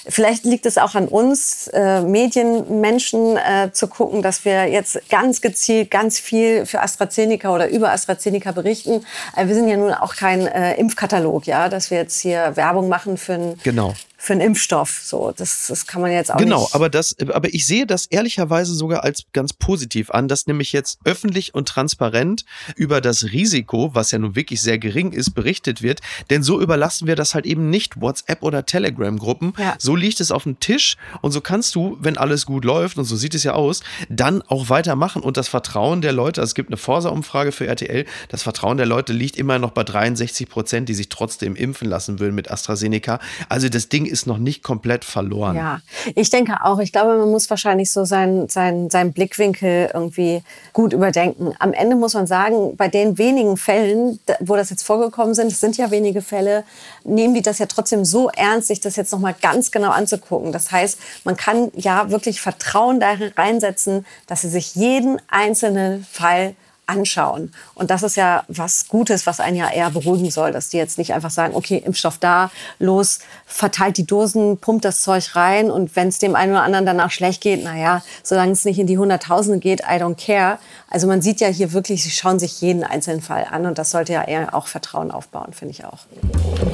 vielleicht 0.06 0.44
liegt 0.44 0.64
es 0.64 0.78
auch 0.78 0.94
an 0.94 1.08
uns 1.08 1.68
äh, 1.68 2.00
Medienmenschen 2.00 3.36
äh, 3.36 3.70
zu 3.72 3.88
gucken, 3.88 4.22
dass 4.22 4.44
wir 4.44 4.66
jetzt 4.66 4.98
ganz 5.10 5.42
gezielt 5.42 5.90
ganz 5.90 6.18
viel 6.18 6.64
für 6.64 6.80
AstraZeneca 6.80 7.54
oder 7.54 7.68
über 7.68 7.92
AstraZeneca 7.92 8.52
berichten. 8.52 9.04
Äh, 9.36 9.46
wir 9.46 9.54
sind 9.54 9.68
ja 9.68 9.76
nun 9.76 9.92
auch 9.92 10.16
kein 10.16 10.46
äh, 10.46 10.74
Impfkatalog, 10.76 11.46
ja, 11.46 11.68
dass 11.68 11.90
wir 11.90 11.98
jetzt 11.98 12.18
hier 12.20 12.56
Werbung 12.56 12.88
machen 12.88 13.18
für 13.18 13.34
ein 13.34 13.58
genau 13.62 13.94
für 14.24 14.32
einen 14.32 14.40
Impfstoff. 14.40 15.02
So, 15.04 15.34
das, 15.36 15.66
das 15.66 15.86
kann 15.86 16.00
man 16.00 16.10
jetzt 16.10 16.32
auch 16.32 16.38
genau, 16.38 16.60
nicht. 16.60 16.72
Genau, 16.72 16.76
aber 16.76 16.88
das, 16.88 17.14
aber 17.20 17.52
ich 17.52 17.66
sehe 17.66 17.86
das 17.86 18.06
ehrlicherweise 18.06 18.74
sogar 18.74 19.04
als 19.04 19.24
ganz 19.34 19.52
positiv 19.52 20.10
an, 20.10 20.28
dass 20.28 20.46
nämlich 20.46 20.72
jetzt 20.72 20.98
öffentlich 21.04 21.54
und 21.54 21.68
transparent 21.68 22.46
über 22.74 23.02
das 23.02 23.24
Risiko, 23.24 23.90
was 23.94 24.12
ja 24.12 24.18
nun 24.18 24.34
wirklich 24.34 24.62
sehr 24.62 24.78
gering 24.78 25.12
ist, 25.12 25.34
berichtet 25.34 25.82
wird. 25.82 26.00
Denn 26.30 26.42
so 26.42 26.58
überlassen 26.58 27.06
wir 27.06 27.16
das 27.16 27.34
halt 27.34 27.44
eben 27.44 27.68
nicht 27.68 28.00
WhatsApp 28.00 28.42
oder 28.42 28.64
Telegram-Gruppen. 28.64 29.52
Ja. 29.58 29.74
So 29.78 29.94
liegt 29.94 30.20
es 30.20 30.32
auf 30.32 30.44
dem 30.44 30.58
Tisch 30.58 30.96
und 31.20 31.32
so 31.32 31.42
kannst 31.42 31.74
du, 31.74 31.98
wenn 32.00 32.16
alles 32.16 32.46
gut 32.46 32.64
läuft 32.64 32.96
und 32.96 33.04
so 33.04 33.16
sieht 33.16 33.34
es 33.34 33.44
ja 33.44 33.52
aus, 33.52 33.82
dann 34.08 34.40
auch 34.40 34.70
weitermachen 34.70 35.20
und 35.20 35.36
das 35.36 35.48
Vertrauen 35.48 36.00
der 36.00 36.12
Leute, 36.12 36.40
also 36.40 36.48
es 36.50 36.54
gibt 36.54 36.70
eine 36.70 36.78
Forsa-Umfrage 36.78 37.52
für 37.52 37.66
RTL, 37.66 38.06
das 38.30 38.42
Vertrauen 38.42 38.78
der 38.78 38.86
Leute 38.86 39.12
liegt 39.12 39.36
immer 39.36 39.58
noch 39.58 39.72
bei 39.72 39.84
63 39.84 40.48
Prozent, 40.48 40.88
die 40.88 40.94
sich 40.94 41.10
trotzdem 41.10 41.56
impfen 41.56 41.90
lassen 41.90 42.20
würden 42.20 42.34
mit 42.34 42.50
AstraZeneca. 42.50 43.20
Also 43.50 43.68
das 43.68 43.90
Ding 43.90 44.13
ist 44.14 44.28
noch 44.28 44.38
nicht 44.38 44.62
komplett 44.62 45.04
verloren. 45.04 45.56
Ja, 45.56 45.80
ich 46.14 46.30
denke 46.30 46.58
auch. 46.62 46.78
Ich 46.78 46.92
glaube, 46.92 47.18
man 47.18 47.32
muss 47.32 47.50
wahrscheinlich 47.50 47.90
so 47.90 48.04
seinen 48.04 48.48
sein, 48.48 48.88
sein 48.88 49.12
Blickwinkel 49.12 49.90
irgendwie 49.92 50.44
gut 50.72 50.92
überdenken. 50.92 51.52
Am 51.58 51.72
Ende 51.72 51.96
muss 51.96 52.14
man 52.14 52.28
sagen, 52.28 52.76
bei 52.76 52.86
den 52.86 53.18
wenigen 53.18 53.56
Fällen, 53.56 54.20
wo 54.38 54.54
das 54.54 54.70
jetzt 54.70 54.84
vorgekommen 54.84 55.34
sind, 55.34 55.50
es 55.50 55.60
sind 55.60 55.76
ja 55.76 55.90
wenige 55.90 56.22
Fälle, 56.22 56.62
nehmen 57.02 57.34
die 57.34 57.42
das 57.42 57.58
ja 57.58 57.66
trotzdem 57.66 58.04
so 58.04 58.30
ernst, 58.30 58.68
sich 58.68 58.78
das 58.78 58.94
jetzt 58.94 59.10
nochmal 59.10 59.34
ganz 59.42 59.72
genau 59.72 59.90
anzugucken. 59.90 60.52
Das 60.52 60.70
heißt, 60.70 60.96
man 61.24 61.36
kann 61.36 61.72
ja 61.74 62.10
wirklich 62.10 62.40
Vertrauen 62.40 63.00
darin 63.00 63.32
reinsetzen, 63.36 64.06
dass 64.28 64.42
sie 64.42 64.48
sich 64.48 64.76
jeden 64.76 65.20
einzelnen 65.28 66.06
Fall 66.08 66.54
anschauen. 66.86 67.52
Und 67.74 67.90
das 67.90 68.02
ist 68.02 68.16
ja 68.16 68.44
was 68.48 68.88
Gutes, 68.88 69.26
was 69.26 69.40
einen 69.40 69.56
ja 69.56 69.70
eher 69.70 69.90
beruhigen 69.90 70.30
soll, 70.30 70.52
dass 70.52 70.68
die 70.68 70.76
jetzt 70.76 70.98
nicht 70.98 71.14
einfach 71.14 71.30
sagen, 71.30 71.54
okay, 71.54 71.82
Impfstoff 71.84 72.18
da, 72.18 72.50
los, 72.78 73.20
verteilt 73.46 73.96
die 73.96 74.06
Dosen, 74.06 74.58
pumpt 74.58 74.84
das 74.84 75.02
Zeug 75.02 75.34
rein 75.34 75.70
und 75.70 75.96
wenn 75.96 76.08
es 76.08 76.18
dem 76.18 76.36
einen 76.36 76.52
oder 76.52 76.62
anderen 76.62 76.86
danach 76.86 77.10
schlecht 77.10 77.40
geht, 77.40 77.64
naja, 77.64 78.02
solange 78.22 78.52
es 78.52 78.64
nicht 78.64 78.78
in 78.78 78.86
die 78.86 78.98
Hunderttausende 78.98 79.58
geht, 79.58 79.80
I 79.80 80.00
don't 80.00 80.16
care. 80.16 80.58
Also 80.90 81.06
man 81.06 81.22
sieht 81.22 81.40
ja 81.40 81.48
hier 81.48 81.72
wirklich, 81.72 82.02
sie 82.02 82.10
schauen 82.10 82.38
sich 82.38 82.60
jeden 82.60 82.84
einzelnen 82.84 83.22
Fall 83.22 83.46
an 83.50 83.66
und 83.66 83.78
das 83.78 83.90
sollte 83.90 84.12
ja 84.12 84.22
eher 84.22 84.54
auch 84.54 84.66
Vertrauen 84.66 85.10
aufbauen, 85.10 85.52
finde 85.52 85.72
ich 85.72 85.84
auch. 85.84 86.00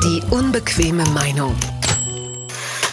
Die 0.03 0.23
unbequeme 0.31 1.05
Meinung. 1.11 1.55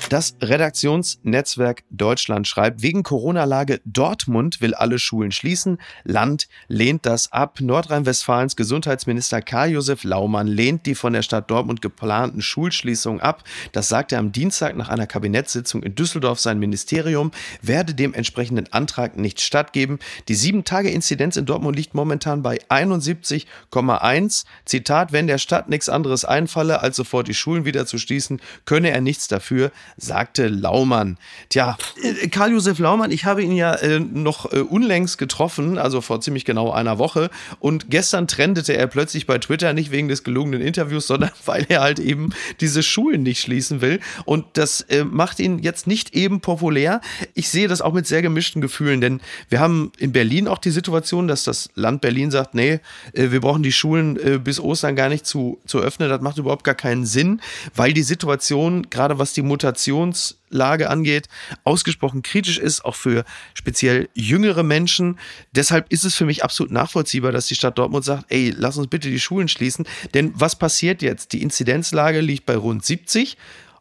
Das 0.10 0.38
Redaktionsnetzwerk 0.42 1.84
Deutschland 1.90 2.48
schreibt, 2.48 2.82
wegen 2.82 3.04
Corona-Lage 3.04 3.82
Dortmund 3.84 4.62
will 4.62 4.74
alle 4.74 5.00
Schulen 5.00 5.34
schließen. 5.34 5.80
Land 6.06 6.48
lehnt 6.70 7.06
das 7.06 7.34
ab. 7.34 7.60
Nordrhein-Westfalens 7.60 8.56
Gesundheitsminister 8.56 9.42
Karl-Josef 9.42 10.06
Laumann 10.06 10.48
lehnt 10.48 10.86
die 10.86 10.96
von 10.96 11.12
der 11.12 11.24
Stadt 11.24 11.52
Dortmund 11.52 11.82
geplanten 11.82 12.42
Schulschließungen 12.42 13.20
ab. 13.20 13.44
Das 13.74 13.90
sagte 13.90 14.18
am 14.18 14.32
Dienstag 14.32 14.78
nach 14.78 14.88
einer 14.88 15.08
Kabinettssitzung 15.08 15.84
in 15.84 15.94
Düsseldorf. 15.96 16.40
Sein 16.40 16.58
Ministerium 16.58 17.32
werde 17.62 17.94
dem 17.94 18.14
entsprechenden 18.14 18.72
Antrag 18.72 19.18
nicht 19.18 19.42
stattgeben. 19.42 20.00
Die 20.30 20.38
7-Tage-Inzidenz 20.38 21.36
in 21.36 21.46
Dortmund 21.46 21.76
liegt 21.76 21.96
momentan 21.96 22.44
bei 22.44 22.60
71,1. 22.70 24.46
Zitat, 24.64 25.12
wenn 25.12 25.28
der 25.28 25.38
Stadt 25.38 25.68
nichts 25.68 25.90
anderes 25.90 26.24
einfalle, 26.24 26.80
als 26.80 26.96
sofort 26.96 27.28
die 27.28 27.34
Schulen 27.34 27.66
wieder 27.66 27.86
zu 27.86 27.98
schließen, 27.98 28.40
könne 28.64 28.92
er 28.92 29.02
nichts 29.02 29.28
dafür 29.28 29.74
sagte 29.98 30.48
Laumann. 30.48 31.18
Tja, 31.50 31.78
äh, 32.02 32.28
Karl-Josef 32.28 32.78
Laumann, 32.78 33.12
ich 33.12 33.26
habe 33.26 33.42
ihn 33.44 33.52
ja 33.52 33.74
äh, 33.74 34.00
noch 34.00 34.52
äh, 34.54 34.60
unlängst 34.60 35.18
getroffen, 35.18 35.80
also 35.80 36.02
vor 36.02 36.22
ziemlich 36.22 36.46
genau 36.46 36.72
einer 36.72 37.00
Woche. 37.00 37.32
Und 37.60 37.90
gestern 37.90 38.28
trendete 38.28 38.78
er 38.78 38.86
plötzlich 38.88 39.26
bei 39.26 39.40
Twitter 39.40 39.74
nicht 39.74 39.92
wegen 39.92 40.08
des 40.08 40.24
gelungenen 40.24 40.62
Interviews, 40.62 41.08
sondern 41.08 41.32
weil 41.46 41.66
er 41.70 41.82
halt 41.82 42.00
eben 42.00 42.30
diese 42.62 42.84
Schulen 42.84 43.24
nicht 43.24 43.42
schließen 43.42 43.82
will. 43.82 44.00
Und 44.26 44.46
das 44.54 44.86
macht 45.10 45.40
ihn 45.40 45.60
jetzt 45.60 45.88
nicht 45.88 46.16
eben 46.16 46.42
populär. 46.42 47.02
Ich 47.34 47.50
sehe 47.50 47.68
das 47.68 47.82
auch 47.82 47.94
mit 47.94 48.06
sehr 48.06 48.22
gemischten 48.22 48.62
Gefühlen, 48.62 49.02
denn 49.02 49.22
wir 49.50 49.60
haben 49.60 49.92
in 49.98 50.12
Berlin 50.12 50.48
auch 50.48 50.60
die 50.60 50.72
Situation, 50.72 51.28
dass 51.28 51.44
das 51.44 51.70
Land 51.76 52.02
Berlin 52.02 52.32
sagt, 52.32 52.54
nee, 52.54 52.80
wir 53.14 53.42
brauchen 53.42 53.64
die 53.64 53.72
Schulen 53.72 54.44
bis 54.44 54.60
Ostern 54.60 54.96
gar 54.96 55.10
nicht 55.10 55.26
zu, 55.26 55.60
zu 55.66 55.80
öffnen. 55.80 56.10
Das 56.10 56.22
macht 56.22 56.38
überhaupt 56.38 56.64
gar 56.64 56.76
keinen 56.76 57.06
Sinn, 57.06 57.42
weil 57.76 57.94
die 57.94 58.04
Situation, 58.04 58.90
gerade 58.90 59.20
was 59.20 59.34
die 59.34 59.42
Mutation 59.42 59.87
Inflationslage 59.88 60.90
angeht, 60.90 61.28
ausgesprochen 61.64 62.22
kritisch 62.22 62.58
ist, 62.58 62.84
auch 62.86 62.96
für 62.96 63.24
speziell 63.54 64.10
jüngere 64.14 64.64
Menschen. 64.64 65.20
Deshalb 65.52 65.92
ist 65.92 66.06
es 66.06 66.16
für 66.16 66.26
mich 66.26 66.44
absolut 66.44 66.72
nachvollziehbar, 66.72 67.32
dass 67.32 67.48
die 67.48 67.56
Stadt 67.56 67.78
Dortmund 67.78 68.06
sagt, 68.06 68.26
ey, 68.30 68.54
lass 68.56 68.78
uns 68.78 68.88
bitte 68.88 69.10
die 69.10 69.20
Schulen 69.20 69.48
schließen. 69.48 69.88
Denn 70.14 70.32
was 70.36 70.58
passiert 70.58 71.02
jetzt? 71.02 71.34
Die 71.34 71.42
Inzidenzlage 71.42 72.22
liegt 72.22 72.46
bei 72.46 72.56
rund 72.56 72.86
70. 72.86 73.38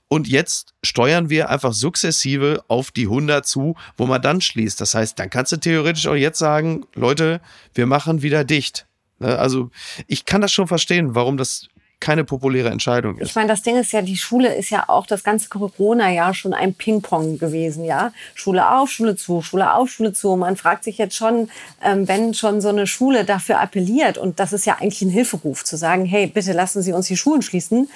Und 0.08 0.28
jetzt 0.28 0.74
steuern 0.84 1.30
wir 1.30 1.50
einfach 1.50 1.72
sukzessive 1.72 2.64
auf 2.68 2.92
die 2.92 3.06
100 3.06 3.44
zu, 3.44 3.74
wo 3.96 4.06
man 4.06 4.22
dann 4.22 4.40
schließt. 4.40 4.80
Das 4.80 4.94
heißt, 4.94 5.18
dann 5.18 5.30
kannst 5.30 5.50
du 5.50 5.56
theoretisch 5.56 6.06
auch 6.06 6.14
jetzt 6.14 6.38
sagen, 6.38 6.86
Leute, 6.94 7.40
wir 7.74 7.86
machen 7.86 8.22
wieder 8.22 8.44
dicht. 8.44 8.86
Ne, 9.18 9.36
also 9.36 9.70
ich 10.06 10.24
kann 10.24 10.42
das 10.42 10.52
schon 10.52 10.68
verstehen, 10.68 11.16
warum 11.16 11.36
das 11.38 11.68
keine 11.98 12.24
populäre 12.24 12.68
Entscheidung 12.68 13.16
ist. 13.18 13.30
Ich 13.30 13.34
meine, 13.34 13.48
das 13.48 13.62
Ding 13.62 13.76
ist 13.76 13.92
ja, 13.92 14.02
die 14.02 14.18
Schule 14.18 14.54
ist 14.54 14.68
ja 14.68 14.84
auch 14.88 15.06
das 15.06 15.24
ganze 15.24 15.48
Corona-Jahr 15.48 16.34
schon 16.34 16.52
ein 16.52 16.74
Ping-Pong 16.74 17.38
gewesen, 17.38 17.84
ja. 17.84 18.12
Schule 18.34 18.70
auf, 18.70 18.90
Schule 18.90 19.16
zu, 19.16 19.40
Schule 19.40 19.72
auf, 19.72 19.88
Schule 19.88 20.12
zu. 20.12 20.36
Man 20.36 20.56
fragt 20.56 20.84
sich 20.84 20.98
jetzt 20.98 21.16
schon, 21.16 21.48
ähm, 21.82 22.06
wenn 22.06 22.34
schon 22.34 22.60
so 22.60 22.68
eine 22.68 22.86
Schule 22.86 23.24
dafür 23.24 23.60
appelliert, 23.60 24.18
und 24.18 24.38
das 24.38 24.52
ist 24.52 24.66
ja 24.66 24.74
eigentlich 24.74 25.00
ein 25.00 25.10
Hilferuf, 25.10 25.64
zu 25.64 25.76
sagen, 25.78 26.04
hey, 26.04 26.26
bitte 26.26 26.52
lassen 26.52 26.82
Sie 26.82 26.92
uns 26.92 27.06
die 27.06 27.16
Schulen 27.16 27.40
schließen. 27.40 27.88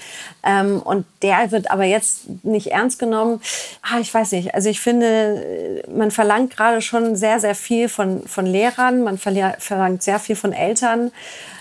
Ähm, 0.42 0.80
und 0.80 1.04
der 1.20 1.50
wird 1.50 1.70
aber 1.70 1.84
jetzt 1.84 2.22
nicht 2.42 2.68
ernst 2.68 2.98
genommen. 2.98 3.42
Ah, 3.82 4.00
ich 4.00 4.12
weiß 4.12 4.32
nicht. 4.32 4.54
Also 4.54 4.70
ich 4.70 4.80
finde, 4.80 5.84
man 5.94 6.10
verlangt 6.10 6.56
gerade 6.56 6.80
schon 6.80 7.16
sehr, 7.16 7.38
sehr 7.38 7.54
viel 7.54 7.90
von, 7.90 8.26
von 8.26 8.46
Lehrern, 8.46 9.02
man 9.02 9.18
verlangt 9.18 10.02
sehr 10.02 10.18
viel 10.18 10.36
von 10.36 10.54
Eltern. 10.54 11.12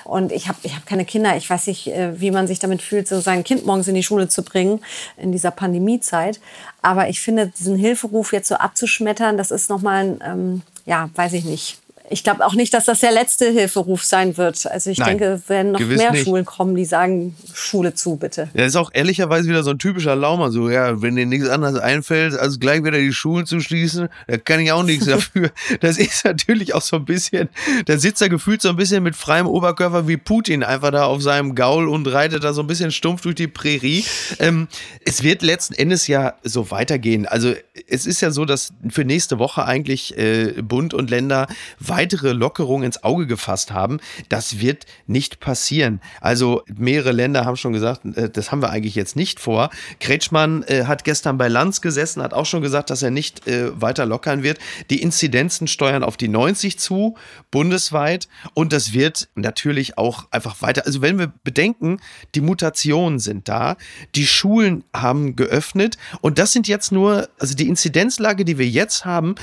Und 0.09 0.31
ich 0.31 0.47
habe 0.47 0.57
ich 0.63 0.75
hab 0.75 0.85
keine 0.85 1.05
Kinder. 1.05 1.37
Ich 1.37 1.49
weiß 1.49 1.67
nicht, 1.67 1.87
äh, 1.87 2.19
wie 2.19 2.31
man 2.31 2.47
sich 2.47 2.59
damit 2.59 2.81
fühlt, 2.81 3.07
so 3.07 3.19
sein 3.19 3.43
Kind 3.43 3.65
morgens 3.65 3.87
in 3.87 3.95
die 3.95 4.03
Schule 4.03 4.27
zu 4.27 4.43
bringen 4.43 4.81
in 5.17 5.31
dieser 5.31 5.51
Pandemiezeit. 5.51 6.39
Aber 6.81 7.09
ich 7.09 7.21
finde, 7.21 7.47
diesen 7.47 7.77
Hilferuf 7.77 8.33
jetzt 8.33 8.47
so 8.47 8.55
abzuschmettern, 8.55 9.37
das 9.37 9.51
ist 9.51 9.69
nochmal 9.69 10.03
ein, 10.03 10.19
ähm, 10.25 10.61
ja, 10.85 11.09
weiß 11.15 11.33
ich 11.33 11.45
nicht 11.45 11.77
ich 12.09 12.23
glaube 12.23 12.45
auch 12.45 12.53
nicht, 12.53 12.73
dass 12.73 12.85
das 12.85 12.99
der 12.99 13.11
letzte 13.11 13.51
Hilferuf 13.51 14.03
sein 14.03 14.37
wird. 14.37 14.65
Also 14.67 14.89
ich 14.89 14.97
Nein, 14.97 15.17
denke, 15.17 15.41
werden 15.47 15.71
noch 15.71 15.79
mehr 15.79 16.11
nicht. 16.11 16.23
Schulen 16.23 16.45
kommen, 16.45 16.75
die 16.75 16.85
sagen, 16.85 17.35
Schule 17.53 17.93
zu, 17.93 18.15
bitte. 18.15 18.49
Ja, 18.53 18.63
das 18.63 18.67
ist 18.69 18.75
auch 18.75 18.91
ehrlicherweise 18.93 19.47
wieder 19.47 19.63
so 19.63 19.71
ein 19.71 19.79
typischer 19.79 20.15
Laumer. 20.15 20.51
So, 20.51 20.69
ja, 20.69 21.01
wenn 21.01 21.15
dir 21.15 21.25
nichts 21.25 21.47
anderes 21.47 21.79
einfällt, 21.79 22.37
als 22.37 22.59
gleich 22.59 22.83
wieder 22.83 22.97
die 22.97 23.13
Schulen 23.13 23.45
zu 23.45 23.59
schließen, 23.59 24.09
da 24.27 24.37
kann 24.37 24.59
ich 24.59 24.71
auch 24.71 24.83
nichts 24.83 25.05
dafür. 25.07 25.51
Das 25.81 25.97
ist 25.97 26.25
natürlich 26.25 26.73
auch 26.73 26.81
so 26.81 26.97
ein 26.97 27.05
bisschen, 27.05 27.49
da 27.85 27.97
sitzt 27.97 28.21
er 28.21 28.29
gefühlt 28.29 28.61
so 28.61 28.69
ein 28.69 28.75
bisschen 28.75 29.03
mit 29.03 29.15
freiem 29.15 29.47
Oberkörper 29.47 30.07
wie 30.07 30.17
Putin 30.17 30.63
einfach 30.63 30.91
da 30.91 31.05
auf 31.05 31.21
seinem 31.21 31.55
Gaul 31.55 31.87
und 31.87 32.07
reitet 32.07 32.43
da 32.43 32.53
so 32.53 32.61
ein 32.61 32.67
bisschen 32.67 32.91
stumpf 32.91 33.21
durch 33.21 33.35
die 33.35 33.47
Prärie. 33.47 34.03
Ähm, 34.39 34.67
es 35.05 35.23
wird 35.23 35.41
letzten 35.41 35.75
Endes 35.75 36.07
ja 36.07 36.33
so 36.43 36.71
weitergehen. 36.71 37.27
Also 37.27 37.53
es 37.87 38.05
ist 38.05 38.21
ja 38.21 38.31
so, 38.31 38.45
dass 38.45 38.73
für 38.89 39.05
nächste 39.05 39.39
Woche 39.39 39.65
eigentlich 39.65 40.17
äh, 40.17 40.53
Bund 40.61 40.93
und 40.93 41.09
Länder 41.09 41.47
weiter 41.79 41.98
weitere 41.99 42.31
Lockerungen 42.31 42.85
ins 42.85 43.03
Auge 43.03 43.27
gefasst 43.27 43.73
haben. 43.73 43.99
Das 44.29 44.61
wird 44.61 44.85
nicht 45.05 45.41
passieren. 45.41 45.99
Also 46.21 46.63
mehrere 46.73 47.11
Länder 47.11 47.43
haben 47.43 47.57
schon 47.57 47.73
gesagt, 47.73 48.05
äh, 48.15 48.29
das 48.29 48.51
haben 48.51 48.61
wir 48.61 48.69
eigentlich 48.69 48.95
jetzt 48.95 49.17
nicht 49.17 49.41
vor. 49.41 49.69
Kretschmann 49.99 50.63
äh, 50.63 50.85
hat 50.85 51.03
gestern 51.03 51.37
bei 51.37 51.49
Lanz 51.49 51.81
gesessen, 51.81 52.21
hat 52.23 52.33
auch 52.33 52.45
schon 52.45 52.61
gesagt, 52.61 52.89
dass 52.89 53.03
er 53.03 53.11
nicht 53.11 53.47
äh, 53.47 53.81
weiter 53.81 54.05
lockern 54.05 54.43
wird. 54.43 54.59
Die 54.89 55.01
Inzidenzen 55.01 55.67
steuern 55.67 56.03
auf 56.03 56.15
die 56.15 56.29
90 56.29 56.79
zu, 56.79 57.15
bundesweit. 57.51 58.29
Und 58.53 58.71
das 58.71 58.93
wird 58.93 59.27
natürlich 59.35 59.97
auch 59.97 60.27
einfach 60.31 60.61
weiter. 60.61 60.85
Also 60.85 61.01
wenn 61.01 61.19
wir 61.19 61.33
bedenken, 61.43 61.99
die 62.33 62.41
Mutationen 62.41 63.19
sind 63.19 63.49
da, 63.49 63.75
die 64.15 64.25
Schulen 64.25 64.85
haben 64.95 65.35
geöffnet 65.35 65.97
und 66.21 66.39
das 66.39 66.53
sind 66.53 66.69
jetzt 66.69 66.93
nur, 66.93 67.27
also 67.39 67.55
die 67.55 67.67
Inzidenzlage, 67.67 68.45
die 68.45 68.57
wir 68.57 68.67
jetzt 68.67 69.03
haben, 69.03 69.35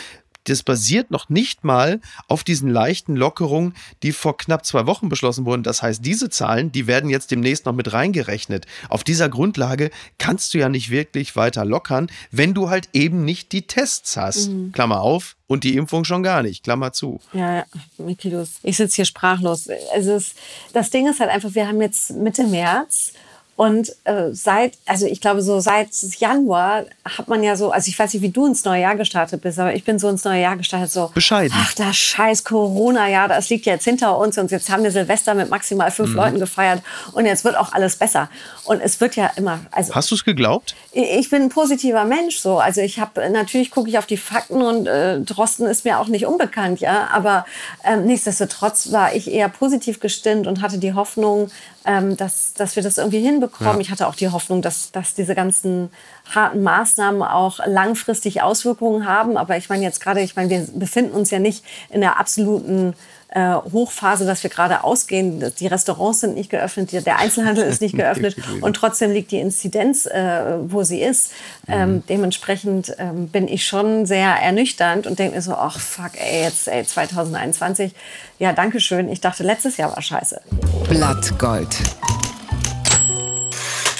das 0.48 0.62
basiert 0.62 1.10
noch 1.10 1.28
nicht 1.28 1.64
mal 1.64 2.00
auf 2.28 2.44
diesen 2.44 2.70
leichten 2.70 3.16
Lockerungen, 3.16 3.74
die 4.02 4.12
vor 4.12 4.36
knapp 4.36 4.64
zwei 4.64 4.86
Wochen 4.86 5.08
beschlossen 5.08 5.44
wurden. 5.44 5.62
Das 5.62 5.82
heißt, 5.82 6.04
diese 6.04 6.30
Zahlen, 6.30 6.72
die 6.72 6.86
werden 6.86 7.10
jetzt 7.10 7.30
demnächst 7.30 7.66
noch 7.66 7.74
mit 7.74 7.92
reingerechnet. 7.92 8.66
Auf 8.88 9.04
dieser 9.04 9.28
Grundlage 9.28 9.90
kannst 10.18 10.54
du 10.54 10.58
ja 10.58 10.68
nicht 10.68 10.90
wirklich 10.90 11.36
weiter 11.36 11.64
lockern, 11.64 12.08
wenn 12.30 12.54
du 12.54 12.70
halt 12.70 12.88
eben 12.92 13.24
nicht 13.24 13.52
die 13.52 13.66
Tests 13.66 14.16
hast. 14.16 14.48
Mhm. 14.48 14.72
Klammer 14.72 15.00
auf. 15.00 15.36
Und 15.48 15.62
die 15.62 15.76
Impfung 15.76 16.02
schon 16.02 16.24
gar 16.24 16.42
nicht, 16.42 16.64
Klammer 16.64 16.92
zu. 16.92 17.20
Ja, 17.32 17.58
ja. 17.58 17.64
Mikidus, 17.98 18.54
ich 18.64 18.76
sitze 18.76 18.96
hier 18.96 19.04
sprachlos. 19.04 19.68
Es 19.96 20.06
ist, 20.06 20.34
das 20.72 20.90
Ding 20.90 21.06
ist 21.08 21.20
halt 21.20 21.30
einfach, 21.30 21.54
wir 21.54 21.68
haben 21.68 21.80
jetzt 21.80 22.10
Mitte 22.10 22.44
März 22.48 23.12
und 23.56 23.90
äh, 24.04 24.32
seit, 24.32 24.74
also 24.84 25.06
ich 25.06 25.22
glaube, 25.22 25.40
so 25.40 25.60
seit 25.60 25.88
Januar 26.18 26.84
hat 27.04 27.26
man 27.28 27.42
ja 27.42 27.56
so, 27.56 27.70
also 27.70 27.88
ich 27.88 27.98
weiß 27.98 28.12
nicht, 28.12 28.22
wie 28.22 28.28
du 28.28 28.44
ins 28.44 28.64
neue 28.66 28.82
Jahr 28.82 28.96
gestartet 28.96 29.40
bist, 29.40 29.58
aber 29.58 29.74
ich 29.74 29.82
bin 29.82 29.98
so 29.98 30.10
ins 30.10 30.24
neue 30.24 30.42
Jahr 30.42 30.56
gestartet, 30.56 30.90
so. 30.90 31.10
Bescheiden. 31.14 31.56
Ach, 31.58 31.72
das 31.72 31.96
scheiß 31.96 32.44
Corona-Jahr, 32.44 33.28
das 33.28 33.48
liegt 33.48 33.64
jetzt 33.64 33.84
hinter 33.84 34.18
uns 34.18 34.36
und 34.36 34.50
jetzt 34.50 34.68
haben 34.70 34.82
wir 34.82 34.90
Silvester 34.90 35.34
mit 35.34 35.48
maximal 35.48 35.90
fünf 35.90 36.10
mhm. 36.10 36.16
Leuten 36.16 36.38
gefeiert 36.38 36.82
und 37.12 37.24
jetzt 37.24 37.44
wird 37.44 37.56
auch 37.56 37.72
alles 37.72 37.96
besser. 37.96 38.28
Und 38.64 38.82
es 38.82 39.00
wird 39.00 39.16
ja 39.16 39.30
immer. 39.36 39.60
Also, 39.70 39.94
Hast 39.94 40.10
du 40.10 40.16
es 40.16 40.24
geglaubt? 40.24 40.74
Ich 40.92 41.30
bin 41.30 41.42
ein 41.42 41.48
positiver 41.48 42.04
Mensch, 42.04 42.38
so. 42.38 42.58
Also 42.58 42.82
ich 42.82 43.00
habe, 43.00 43.30
natürlich 43.30 43.70
gucke 43.70 43.88
ich 43.88 43.96
auf 43.96 44.06
die 44.06 44.16
Fakten 44.18 44.60
und 44.60 44.86
äh, 44.86 45.20
Drosten 45.20 45.66
ist 45.66 45.84
mir 45.86 45.98
auch 45.98 46.08
nicht 46.08 46.26
unbekannt, 46.26 46.80
ja. 46.80 47.08
Aber 47.10 47.46
ähm, 47.84 48.04
nichtsdestotrotz 48.04 48.92
war 48.92 49.14
ich 49.14 49.30
eher 49.30 49.48
positiv 49.48 50.00
gestimmt 50.00 50.46
und 50.46 50.60
hatte 50.60 50.78
die 50.78 50.92
Hoffnung, 50.92 51.50
ähm, 51.86 52.16
dass, 52.16 52.52
dass 52.54 52.76
wir 52.76 52.82
das 52.82 52.98
irgendwie 52.98 53.20
hinbekommen. 53.20 53.76
Ja. 53.76 53.80
Ich 53.80 53.90
hatte 53.90 54.06
auch 54.08 54.14
die 54.14 54.28
Hoffnung, 54.28 54.60
dass, 54.60 54.90
dass 54.92 55.14
diese 55.14 55.34
ganzen 55.34 55.90
harten 56.34 56.62
Maßnahmen 56.62 57.22
auch 57.22 57.60
langfristig 57.66 58.42
Auswirkungen 58.42 59.06
haben. 59.06 59.36
Aber 59.36 59.56
ich 59.56 59.68
meine 59.68 59.84
jetzt 59.84 60.00
gerade, 60.00 60.20
ich 60.20 60.36
meine, 60.36 60.50
wir 60.50 60.66
befinden 60.74 61.12
uns 61.12 61.30
ja 61.30 61.38
nicht 61.38 61.64
in 61.90 62.00
der 62.00 62.18
absoluten 62.18 62.94
äh, 63.28 63.54
Hochphase, 63.54 64.24
dass 64.24 64.42
wir 64.42 64.50
gerade 64.50 64.84
ausgehen. 64.84 65.52
Die 65.58 65.66
Restaurants 65.66 66.20
sind 66.20 66.34
nicht 66.34 66.48
geöffnet, 66.48 66.92
der 67.06 67.18
Einzelhandel 67.18 67.64
ist 67.64 67.80
nicht 67.80 67.94
geöffnet 67.96 68.36
und 68.60 68.74
trotzdem 68.74 69.12
liegt 69.12 69.30
die 69.30 69.40
Inzidenz, 69.40 70.06
äh, 70.06 70.58
wo 70.66 70.82
sie 70.84 71.02
ist. 71.02 71.32
Ähm, 71.68 71.94
mhm. 71.94 72.02
Dementsprechend 72.08 72.94
ähm, 72.98 73.28
bin 73.28 73.48
ich 73.48 73.66
schon 73.66 74.06
sehr 74.06 74.28
ernüchternd 74.28 75.06
und 75.06 75.18
denke 75.18 75.36
mir 75.36 75.42
so, 75.42 75.54
ach 75.54 75.78
fuck, 75.78 76.12
ey, 76.14 76.44
jetzt 76.44 76.68
ey, 76.68 76.84
2021. 76.84 77.92
Ja, 78.38 78.52
danke 78.52 78.80
schön. 78.80 79.08
Ich 79.08 79.20
dachte, 79.20 79.42
letztes 79.42 79.76
Jahr 79.76 79.90
war 79.90 80.02
scheiße. 80.02 80.40
Blattgold. 80.88 81.76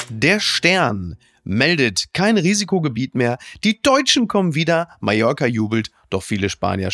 Der 0.09 0.41
Stern 0.41 1.17
meldet 1.47 2.13
kein 2.13 2.37
Risikogebiet 2.37 3.15
mehr. 3.15 3.39
Die 3.65 3.81
Deutschen 3.81 4.29
kommen 4.29 4.55
wieder. 4.55 4.89
Mallorca 5.01 5.47
jubelt 5.47 5.91
Doch 6.11 6.23
viele 6.23 6.49
Spanier 6.49 6.91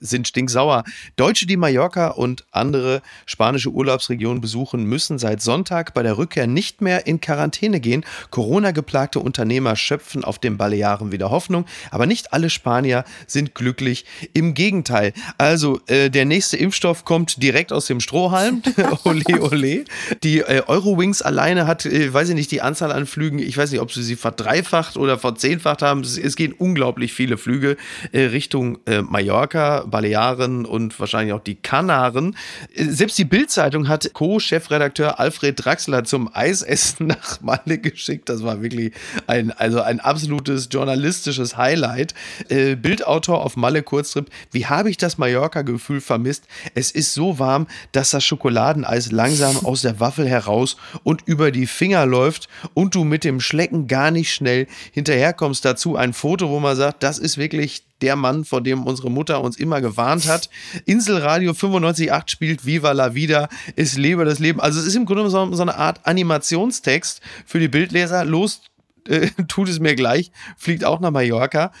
sind 0.00 0.28
stinksauer. 0.28 0.84
Deutsche, 1.16 1.46
die 1.46 1.56
Mallorca 1.56 2.08
und 2.08 2.44
andere 2.50 3.02
spanische 3.26 3.70
Urlaubsregionen 3.70 4.40
besuchen, 4.40 4.84
müssen 4.84 5.18
seit 5.18 5.40
Sonntag 5.42 5.94
bei 5.94 6.02
der 6.02 6.18
Rückkehr 6.18 6.46
nicht 6.46 6.80
mehr 6.80 7.06
in 7.06 7.20
Quarantäne 7.20 7.80
gehen. 7.80 8.04
Corona-geplagte 8.30 9.20
Unternehmer 9.20 9.76
schöpfen 9.76 10.24
auf 10.24 10.38
den 10.38 10.56
Balearen 10.56 11.12
wieder 11.12 11.30
Hoffnung, 11.30 11.66
aber 11.90 12.06
nicht 12.06 12.32
alle 12.32 12.50
Spanier 12.50 13.04
sind 13.26 13.54
glücklich. 13.54 14.04
Im 14.34 14.54
Gegenteil. 14.54 15.12
Also 15.38 15.80
äh, 15.86 16.10
der 16.10 16.24
nächste 16.24 16.56
Impfstoff 16.56 17.04
kommt 17.04 17.42
direkt 17.42 17.72
aus 17.72 17.86
dem 17.86 18.00
Strohhalm. 18.00 18.62
ole, 19.04 19.40
ole. 19.40 19.84
Die 20.22 20.40
äh, 20.40 20.62
Eurowings 20.66 21.22
alleine 21.22 21.66
hat, 21.66 21.86
äh, 21.86 22.12
weiß 22.12 22.30
ich 22.30 22.34
nicht, 22.34 22.50
die 22.50 22.60
Anzahl 22.60 22.92
an 22.92 23.06
Flügen, 23.06 23.38
ich 23.38 23.56
weiß 23.56 23.70
nicht, 23.70 23.80
ob 23.80 23.92
sie 23.92 24.02
sie 24.02 24.16
verdreifacht 24.16 24.96
oder 24.96 25.18
verzehnfacht 25.18 25.82
haben. 25.82 26.00
Es, 26.00 26.18
es 26.18 26.36
gehen 26.36 26.52
unglaublich 26.52 27.12
viele 27.12 27.38
Flüge 27.38 27.76
äh, 28.12 28.24
Richtung 28.48 28.78
äh, 28.86 29.02
Mallorca, 29.02 29.84
Balearen 29.86 30.64
und 30.64 30.98
wahrscheinlich 30.98 31.34
auch 31.34 31.42
die 31.42 31.56
Kanaren. 31.56 32.34
Äh, 32.74 32.84
selbst 32.86 33.18
die 33.18 33.26
Bild-Zeitung 33.26 33.88
hat 33.88 34.14
Co-Chefredakteur 34.14 35.20
Alfred 35.20 35.62
Draxler 35.62 36.04
zum 36.04 36.30
Eisessen 36.32 37.06
nach 37.08 37.42
Malle 37.42 37.76
geschickt. 37.76 38.30
Das 38.30 38.42
war 38.42 38.62
wirklich 38.62 38.92
ein, 39.26 39.50
also 39.50 39.82
ein 39.82 40.00
absolutes 40.00 40.70
journalistisches 40.70 41.58
Highlight. 41.58 42.14
Äh, 42.48 42.76
Bildautor 42.76 43.44
auf 43.44 43.58
Malle 43.58 43.82
Kurztrip. 43.82 44.30
Wie 44.50 44.64
habe 44.64 44.88
ich 44.88 44.96
das 44.96 45.18
Mallorca-Gefühl 45.18 46.00
vermisst? 46.00 46.44
Es 46.74 46.90
ist 46.90 47.12
so 47.12 47.38
warm, 47.38 47.66
dass 47.92 48.12
das 48.12 48.24
Schokoladeneis 48.24 49.12
langsam 49.12 49.58
aus 49.66 49.82
der 49.82 50.00
Waffel 50.00 50.26
heraus 50.26 50.78
und 51.02 51.20
über 51.26 51.50
die 51.50 51.66
Finger 51.66 52.06
läuft 52.06 52.48
und 52.72 52.94
du 52.94 53.04
mit 53.04 53.24
dem 53.24 53.40
Schlecken 53.40 53.88
gar 53.88 54.10
nicht 54.10 54.32
schnell 54.32 54.68
hinterherkommst. 54.92 55.66
Dazu 55.66 55.96
ein 55.96 56.14
Foto, 56.14 56.48
wo 56.48 56.60
man 56.60 56.76
sagt, 56.76 57.02
das 57.02 57.18
ist 57.18 57.36
wirklich 57.36 57.82
der 58.00 58.16
Mann, 58.16 58.44
vor 58.44 58.60
dem 58.60 58.84
unsere 58.84 59.10
Mutter 59.10 59.40
uns 59.42 59.56
immer 59.56 59.80
gewarnt 59.80 60.26
hat. 60.26 60.48
Inselradio 60.84 61.52
95.8 61.52 62.30
spielt 62.30 62.66
Viva 62.66 62.92
la 62.92 63.14
Vida, 63.14 63.48
es 63.76 63.96
lebe 63.96 64.24
das 64.24 64.38
Leben. 64.38 64.60
Also 64.60 64.80
es 64.80 64.86
ist 64.86 64.94
im 64.94 65.06
Grunde 65.06 65.28
so, 65.30 65.54
so 65.54 65.62
eine 65.62 65.76
Art 65.76 66.00
Animationstext 66.04 67.20
für 67.46 67.58
die 67.58 67.68
Bildleser. 67.68 68.24
Los, 68.24 68.62
äh, 69.06 69.28
tut 69.48 69.68
es 69.68 69.80
mir 69.80 69.94
gleich, 69.94 70.30
fliegt 70.56 70.84
auch 70.84 71.00
nach 71.00 71.10
Mallorca. 71.10 71.72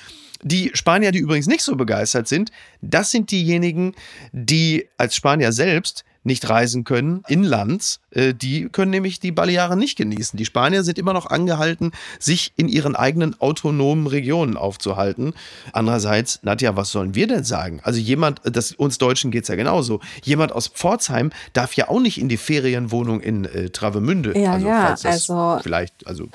Die 0.42 0.70
Spanier, 0.74 1.10
die 1.10 1.18
übrigens 1.18 1.48
nicht 1.48 1.62
so 1.62 1.74
begeistert 1.74 2.28
sind, 2.28 2.52
das 2.80 3.10
sind 3.10 3.30
diejenigen, 3.32 3.94
die 4.32 4.86
als 4.96 5.16
Spanier 5.16 5.52
selbst 5.52 6.04
nicht 6.28 6.48
reisen 6.48 6.84
können, 6.84 7.24
inlands, 7.26 7.98
äh, 8.12 8.32
die 8.32 8.68
können 8.68 8.92
nämlich 8.92 9.18
die 9.18 9.32
Balearen 9.32 9.78
nicht 9.78 9.98
genießen. 9.98 10.36
Die 10.36 10.44
Spanier 10.44 10.84
sind 10.84 10.98
immer 10.98 11.12
noch 11.12 11.26
angehalten, 11.26 11.90
sich 12.20 12.52
in 12.56 12.68
ihren 12.68 12.94
eigenen 12.94 13.40
autonomen 13.40 14.06
Regionen 14.06 14.56
aufzuhalten. 14.56 15.34
Andererseits, 15.72 16.38
Nadja, 16.42 16.76
was 16.76 16.92
sollen 16.92 17.16
wir 17.16 17.26
denn 17.26 17.42
sagen? 17.42 17.80
Also 17.82 17.98
jemand, 17.98 18.40
das, 18.44 18.70
uns 18.72 18.98
Deutschen 18.98 19.32
geht 19.32 19.42
es 19.42 19.48
ja 19.48 19.56
genauso, 19.56 19.98
jemand 20.22 20.52
aus 20.52 20.68
Pforzheim 20.68 21.30
darf 21.52 21.72
ja 21.72 21.88
auch 21.88 22.00
nicht 22.00 22.20
in 22.20 22.28
die 22.28 22.36
Ferienwohnung 22.36 23.20
in 23.20 23.44
äh, 23.44 23.70
Travemünde. 23.70 24.38
Ja, 24.38 24.52
also, 24.52 24.68
ja, 24.68 24.96
also 25.02 25.58
vielleicht, 25.62 26.06
also 26.06 26.28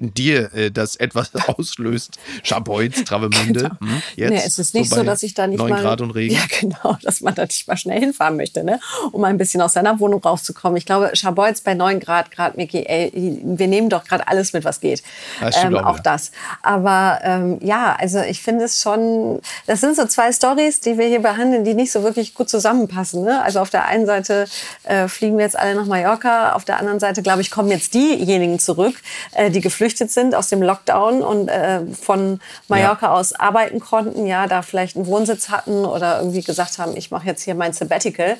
in 0.00 0.14
dir 0.14 0.54
äh, 0.54 0.70
das 0.70 0.96
etwas 0.96 1.30
auslöst. 1.48 2.18
Schaboiz, 2.42 3.04
Travemünde. 3.04 3.60
Genau. 3.60 3.80
Hm, 3.80 4.02
jetzt 4.16 4.30
nee, 4.30 4.42
es 4.44 4.58
ist 4.58 4.74
nicht 4.74 4.90
so, 4.90 4.96
so 4.96 5.02
dass 5.02 5.22
ich 5.22 5.34
da 5.34 5.46
nicht 5.46 5.58
9 5.58 5.70
mal, 5.70 5.82
Grad 5.82 6.00
und 6.00 6.10
Regen. 6.12 6.28
Ja, 6.38 6.42
genau, 6.60 6.96
dass 7.02 7.20
man 7.20 7.34
da 7.34 7.44
nicht 7.44 7.66
mal 7.66 7.76
schnell 7.76 7.98
hinfahren 7.98 8.36
möchte, 8.36 8.62
ne? 8.62 8.78
um 9.12 9.24
ein 9.24 9.38
bisschen 9.38 9.60
aus 9.60 9.72
seiner 9.72 9.98
Wohnung 9.98 10.22
rauszukommen. 10.22 10.76
Ich 10.76 10.86
glaube, 10.86 11.10
Schaboiz 11.14 11.60
bei 11.62 11.74
9 11.74 11.98
Grad, 12.00 12.30
Grad, 12.30 12.56
Miki, 12.56 12.84
ey, 12.84 13.10
wir 13.42 13.66
nehmen 13.66 13.88
doch 13.88 14.04
gerade 14.04 14.28
alles 14.28 14.52
mit, 14.52 14.64
was 14.64 14.80
geht. 14.80 15.02
Das 15.40 15.56
ähm, 15.64 15.76
auch, 15.76 15.86
auch 15.86 15.98
das. 15.98 16.30
Aber 16.62 17.18
ähm, 17.24 17.58
ja, 17.60 17.96
also 17.98 18.20
ich 18.20 18.40
finde 18.40 18.66
es 18.66 18.80
schon, 18.82 19.40
das 19.66 19.80
sind 19.80 19.96
so 19.96 20.06
zwei 20.06 20.32
Stories, 20.32 20.80
die 20.80 20.96
wir 20.96 21.06
hier 21.06 21.20
behandeln, 21.20 21.64
die 21.64 21.74
nicht 21.74 21.90
so 21.90 22.02
wirklich 22.04 22.34
gut 22.34 22.48
zusammenpassen. 22.48 23.24
Ne? 23.24 23.42
Also 23.42 23.60
auf 23.60 23.70
der 23.70 23.86
einen 23.86 24.06
Seite 24.06 24.46
äh, 24.84 25.08
fliegen 25.08 25.38
wir 25.38 25.44
jetzt 25.44 25.58
alle 25.58 25.74
nach 25.74 25.86
Mallorca, 25.86 26.52
auf 26.52 26.64
der 26.64 26.78
anderen 26.78 27.00
Seite, 27.00 27.22
glaube 27.22 27.40
ich, 27.40 27.50
kommen 27.50 27.70
jetzt 27.70 27.94
diejenigen 27.94 28.58
zurück, 28.58 28.94
äh, 29.32 29.50
die 29.50 29.60
geflüchtet 29.60 29.87
geflüchtet 29.88 30.10
sind 30.10 30.34
aus 30.34 30.48
dem 30.48 30.62
Lockdown 30.62 31.22
und 31.22 31.48
äh, 31.48 31.80
von 31.86 32.40
Mallorca 32.68 33.06
ja. 33.06 33.12
aus 33.12 33.32
arbeiten 33.32 33.80
konnten, 33.80 34.26
ja, 34.26 34.46
da 34.46 34.62
vielleicht 34.62 34.96
einen 34.96 35.06
Wohnsitz 35.06 35.48
hatten 35.48 35.84
oder 35.84 36.18
irgendwie 36.18 36.42
gesagt 36.42 36.78
haben, 36.78 36.96
ich 36.96 37.10
mache 37.10 37.26
jetzt 37.26 37.42
hier 37.42 37.54
mein 37.54 37.72
Sabbatical 37.72 38.36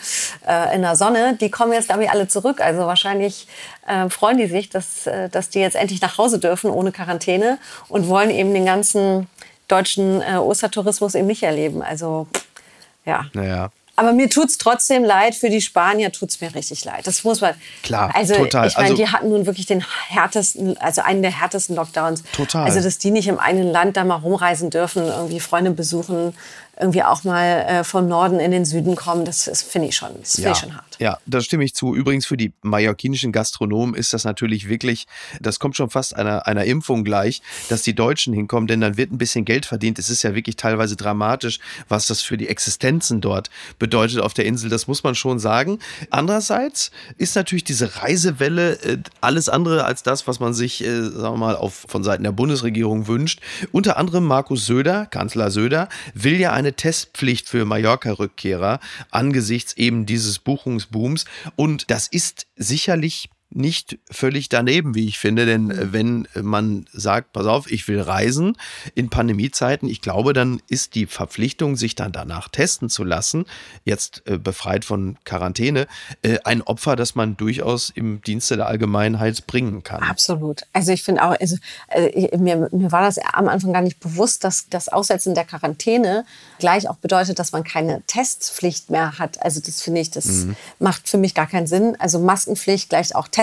äh, 0.46 0.74
in 0.74 0.82
der 0.82 0.96
Sonne, 0.96 1.36
die 1.40 1.50
kommen 1.50 1.72
jetzt, 1.72 1.88
glaube 1.88 2.04
ich, 2.04 2.10
alle 2.10 2.28
zurück. 2.28 2.60
Also 2.60 2.80
wahrscheinlich 2.80 3.48
äh, 3.86 4.10
freuen 4.10 4.36
die 4.36 4.46
sich, 4.46 4.68
dass, 4.68 5.06
äh, 5.06 5.28
dass 5.30 5.48
die 5.48 5.60
jetzt 5.60 5.76
endlich 5.76 6.02
nach 6.02 6.18
Hause 6.18 6.38
dürfen 6.38 6.70
ohne 6.70 6.92
Quarantäne 6.92 7.58
und 7.88 8.08
wollen 8.08 8.30
eben 8.30 8.52
den 8.52 8.66
ganzen 8.66 9.26
deutschen 9.68 10.20
äh, 10.22 10.36
Ostertourismus 10.36 11.14
eben 11.14 11.26
nicht 11.26 11.42
erleben. 11.42 11.82
Also 11.82 12.26
ja. 13.06 13.24
Naja, 13.32 13.70
aber 13.98 14.12
mir 14.12 14.30
tut 14.30 14.48
es 14.48 14.58
trotzdem 14.58 15.02
leid, 15.02 15.34
für 15.34 15.50
die 15.50 15.60
Spanier 15.60 16.12
tut 16.12 16.30
es 16.30 16.40
mir 16.40 16.54
richtig 16.54 16.84
leid. 16.84 17.04
Das 17.08 17.24
muss 17.24 17.40
man. 17.40 17.54
Klar, 17.82 18.12
also, 18.14 18.34
total. 18.34 18.68
Ich 18.68 18.76
meine, 18.76 18.90
also, 18.90 18.96
die 18.96 19.08
hatten 19.08 19.28
nun 19.28 19.44
wirklich 19.44 19.66
den 19.66 19.84
härtesten, 20.08 20.78
also 20.78 21.02
einen 21.02 21.20
der 21.20 21.32
härtesten 21.32 21.74
Lockdowns. 21.74 22.22
Total. 22.30 22.64
Also, 22.64 22.80
dass 22.80 22.98
die 22.98 23.10
nicht 23.10 23.26
im 23.26 23.40
einen 23.40 23.72
Land 23.72 23.96
da 23.96 24.04
mal 24.04 24.14
rumreisen 24.14 24.70
dürfen, 24.70 25.04
irgendwie 25.04 25.40
Freunde 25.40 25.72
besuchen, 25.72 26.32
irgendwie 26.80 27.02
auch 27.02 27.24
mal 27.24 27.44
äh, 27.44 27.84
vom 27.84 28.08
Norden 28.08 28.40
in 28.40 28.50
den 28.50 28.64
Süden 28.64 28.96
kommen, 28.96 29.24
das, 29.24 29.48
finde 29.62 29.88
ich 29.88 29.96
schon, 29.96 30.10
das 30.20 30.36
ja. 30.38 30.52
ich 30.52 30.58
schon 30.58 30.74
hart. 30.74 30.96
Ja, 30.98 31.18
da 31.26 31.40
stimme 31.40 31.64
ich 31.64 31.74
zu. 31.74 31.94
Übrigens 31.94 32.26
für 32.26 32.36
die 32.36 32.52
mallorquinischen 32.62 33.32
Gastronomen 33.32 33.94
ist 33.94 34.12
das 34.12 34.24
natürlich 34.24 34.68
wirklich, 34.68 35.06
das 35.40 35.58
kommt 35.58 35.76
schon 35.76 35.90
fast 35.90 36.16
einer, 36.16 36.46
einer 36.46 36.64
Impfung 36.64 37.04
gleich, 37.04 37.42
dass 37.68 37.82
die 37.82 37.94
Deutschen 37.94 38.34
hinkommen, 38.34 38.66
denn 38.66 38.80
dann 38.80 38.96
wird 38.96 39.12
ein 39.12 39.18
bisschen 39.18 39.44
Geld 39.44 39.66
verdient. 39.66 39.98
Es 39.98 40.10
ist 40.10 40.22
ja 40.22 40.34
wirklich 40.34 40.56
teilweise 40.56 40.96
dramatisch, 40.96 41.60
was 41.88 42.06
das 42.06 42.22
für 42.22 42.36
die 42.36 42.48
Existenzen 42.48 43.20
dort 43.20 43.50
bedeutet 43.78 44.20
auf 44.20 44.34
der 44.34 44.46
Insel. 44.46 44.70
Das 44.70 44.86
muss 44.86 45.02
man 45.02 45.14
schon 45.14 45.38
sagen. 45.38 45.78
Andererseits 46.10 46.90
ist 47.16 47.36
natürlich 47.36 47.64
diese 47.64 48.02
Reisewelle 48.02 48.72
äh, 48.82 48.98
alles 49.20 49.48
andere 49.48 49.84
als 49.84 50.02
das, 50.02 50.26
was 50.26 50.40
man 50.40 50.54
sich, 50.54 50.84
äh, 50.84 51.02
sagen 51.02 51.34
wir 51.34 51.36
mal, 51.36 51.56
auf, 51.56 51.86
von 51.88 52.04
Seiten 52.04 52.24
der 52.24 52.32
Bundesregierung 52.32 53.06
wünscht. 53.06 53.40
Unter 53.72 53.96
anderem 53.96 54.24
Markus 54.24 54.66
Söder, 54.66 55.06
Kanzler 55.06 55.50
Söder, 55.50 55.88
will 56.14 56.38
ja 56.40 56.52
eine 56.52 56.67
eine 56.68 56.76
Testpflicht 56.76 57.48
für 57.48 57.64
Mallorca-Rückkehrer 57.64 58.78
angesichts 59.10 59.72
eben 59.78 60.04
dieses 60.04 60.38
Buchungsbooms. 60.38 61.24
Und 61.56 61.90
das 61.90 62.08
ist 62.08 62.46
sicherlich 62.56 63.30
nicht 63.50 63.98
völlig 64.10 64.50
daneben, 64.50 64.94
wie 64.94 65.06
ich 65.06 65.18
finde. 65.18 65.46
Denn 65.46 65.70
äh, 65.70 65.92
wenn 65.92 66.28
man 66.34 66.86
sagt, 66.92 67.32
pass 67.32 67.46
auf, 67.46 67.70
ich 67.70 67.88
will 67.88 68.00
reisen 68.00 68.56
in 68.94 69.08
Pandemiezeiten, 69.08 69.88
ich 69.88 70.02
glaube, 70.02 70.32
dann 70.32 70.60
ist 70.68 70.94
die 70.94 71.06
Verpflichtung, 71.06 71.76
sich 71.76 71.94
dann 71.94 72.12
danach 72.12 72.48
testen 72.48 72.90
zu 72.90 73.04
lassen, 73.04 73.46
jetzt 73.84 74.22
äh, 74.26 74.38
befreit 74.38 74.84
von 74.84 75.16
Quarantäne, 75.24 75.86
äh, 76.22 76.38
ein 76.44 76.62
Opfer, 76.62 76.94
das 76.94 77.14
man 77.14 77.36
durchaus 77.36 77.90
im 77.90 78.20
Dienste 78.22 78.56
der 78.56 78.66
Allgemeinheit 78.66 79.46
bringen 79.46 79.82
kann. 79.82 80.02
Absolut. 80.02 80.62
Also 80.74 80.92
ich 80.92 81.02
finde 81.02 81.24
auch, 81.24 81.34
also, 81.40 81.56
äh, 81.88 82.36
mir, 82.36 82.68
mir 82.70 82.92
war 82.92 83.02
das 83.02 83.18
am 83.18 83.48
Anfang 83.48 83.72
gar 83.72 83.82
nicht 83.82 83.98
bewusst, 83.98 84.44
dass 84.44 84.68
das 84.68 84.88
Aussetzen 84.88 85.34
der 85.34 85.44
Quarantäne 85.44 86.26
gleich 86.58 86.88
auch 86.88 86.96
bedeutet, 86.96 87.38
dass 87.38 87.52
man 87.52 87.64
keine 87.64 88.02
Testpflicht 88.06 88.90
mehr 88.90 89.18
hat. 89.18 89.42
Also 89.42 89.60
das 89.60 89.80
finde 89.80 90.02
ich, 90.02 90.10
das 90.10 90.26
mhm. 90.26 90.56
macht 90.78 91.08
für 91.08 91.18
mich 91.18 91.34
gar 91.34 91.46
keinen 91.46 91.66
Sinn. 91.66 91.96
Also 91.98 92.18
Maskenpflicht 92.18 92.90
gleich 92.90 93.14
auch 93.14 93.26
Testpflicht. 93.26 93.37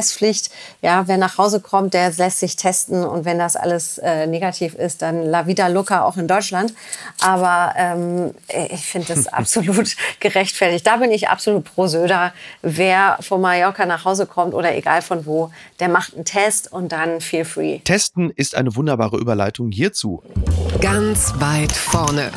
Ja, 0.82 1.08
wer 1.08 1.18
nach 1.18 1.38
Hause 1.38 1.60
kommt, 1.60 1.94
der 1.94 2.12
lässt 2.12 2.40
sich 2.40 2.56
testen 2.56 3.04
und 3.04 3.26
wenn 3.26 3.40
das 3.40 3.56
alles 3.56 3.98
äh, 3.98 4.28
negativ 4.28 4.76
ist, 4.76 5.02
dann 5.02 5.24
la 5.24 5.48
vida 5.48 5.68
loca 5.68 6.04
auch 6.04 6.18
in 6.18 6.28
Deutschland. 6.28 6.74
Aber 7.22 7.74
ähm, 7.78 8.32
ich 8.72 8.86
finde 8.86 9.14
das 9.14 9.28
absolut 9.34 9.96
gerechtfertigt. 10.20 10.86
Da 10.86 10.98
bin 10.98 11.12
ich 11.12 11.30
absolut 11.30 11.66
pro 11.66 11.88
Söder. 11.88 12.34
Wer 12.62 13.18
von 13.22 13.42
Mallorca 13.42 13.86
nach 13.86 14.06
Hause 14.06 14.26
kommt 14.26 14.54
oder 14.54 14.76
egal 14.76 15.02
von 15.02 15.26
wo, 15.26 15.52
der 15.80 15.90
macht 15.90 16.16
einen 16.16 16.26
Test 16.26 16.72
und 16.72 16.92
dann 16.92 17.22
feel 17.22 17.46
free. 17.46 17.80
Testen 17.80 18.32
ist 18.32 18.56
eine 18.56 18.76
wunderbare 18.76 19.18
Überleitung 19.18 19.72
hierzu. 19.72 20.24
Ganz 20.82 21.34
weit 21.40 21.72
vorne. 21.72 22.32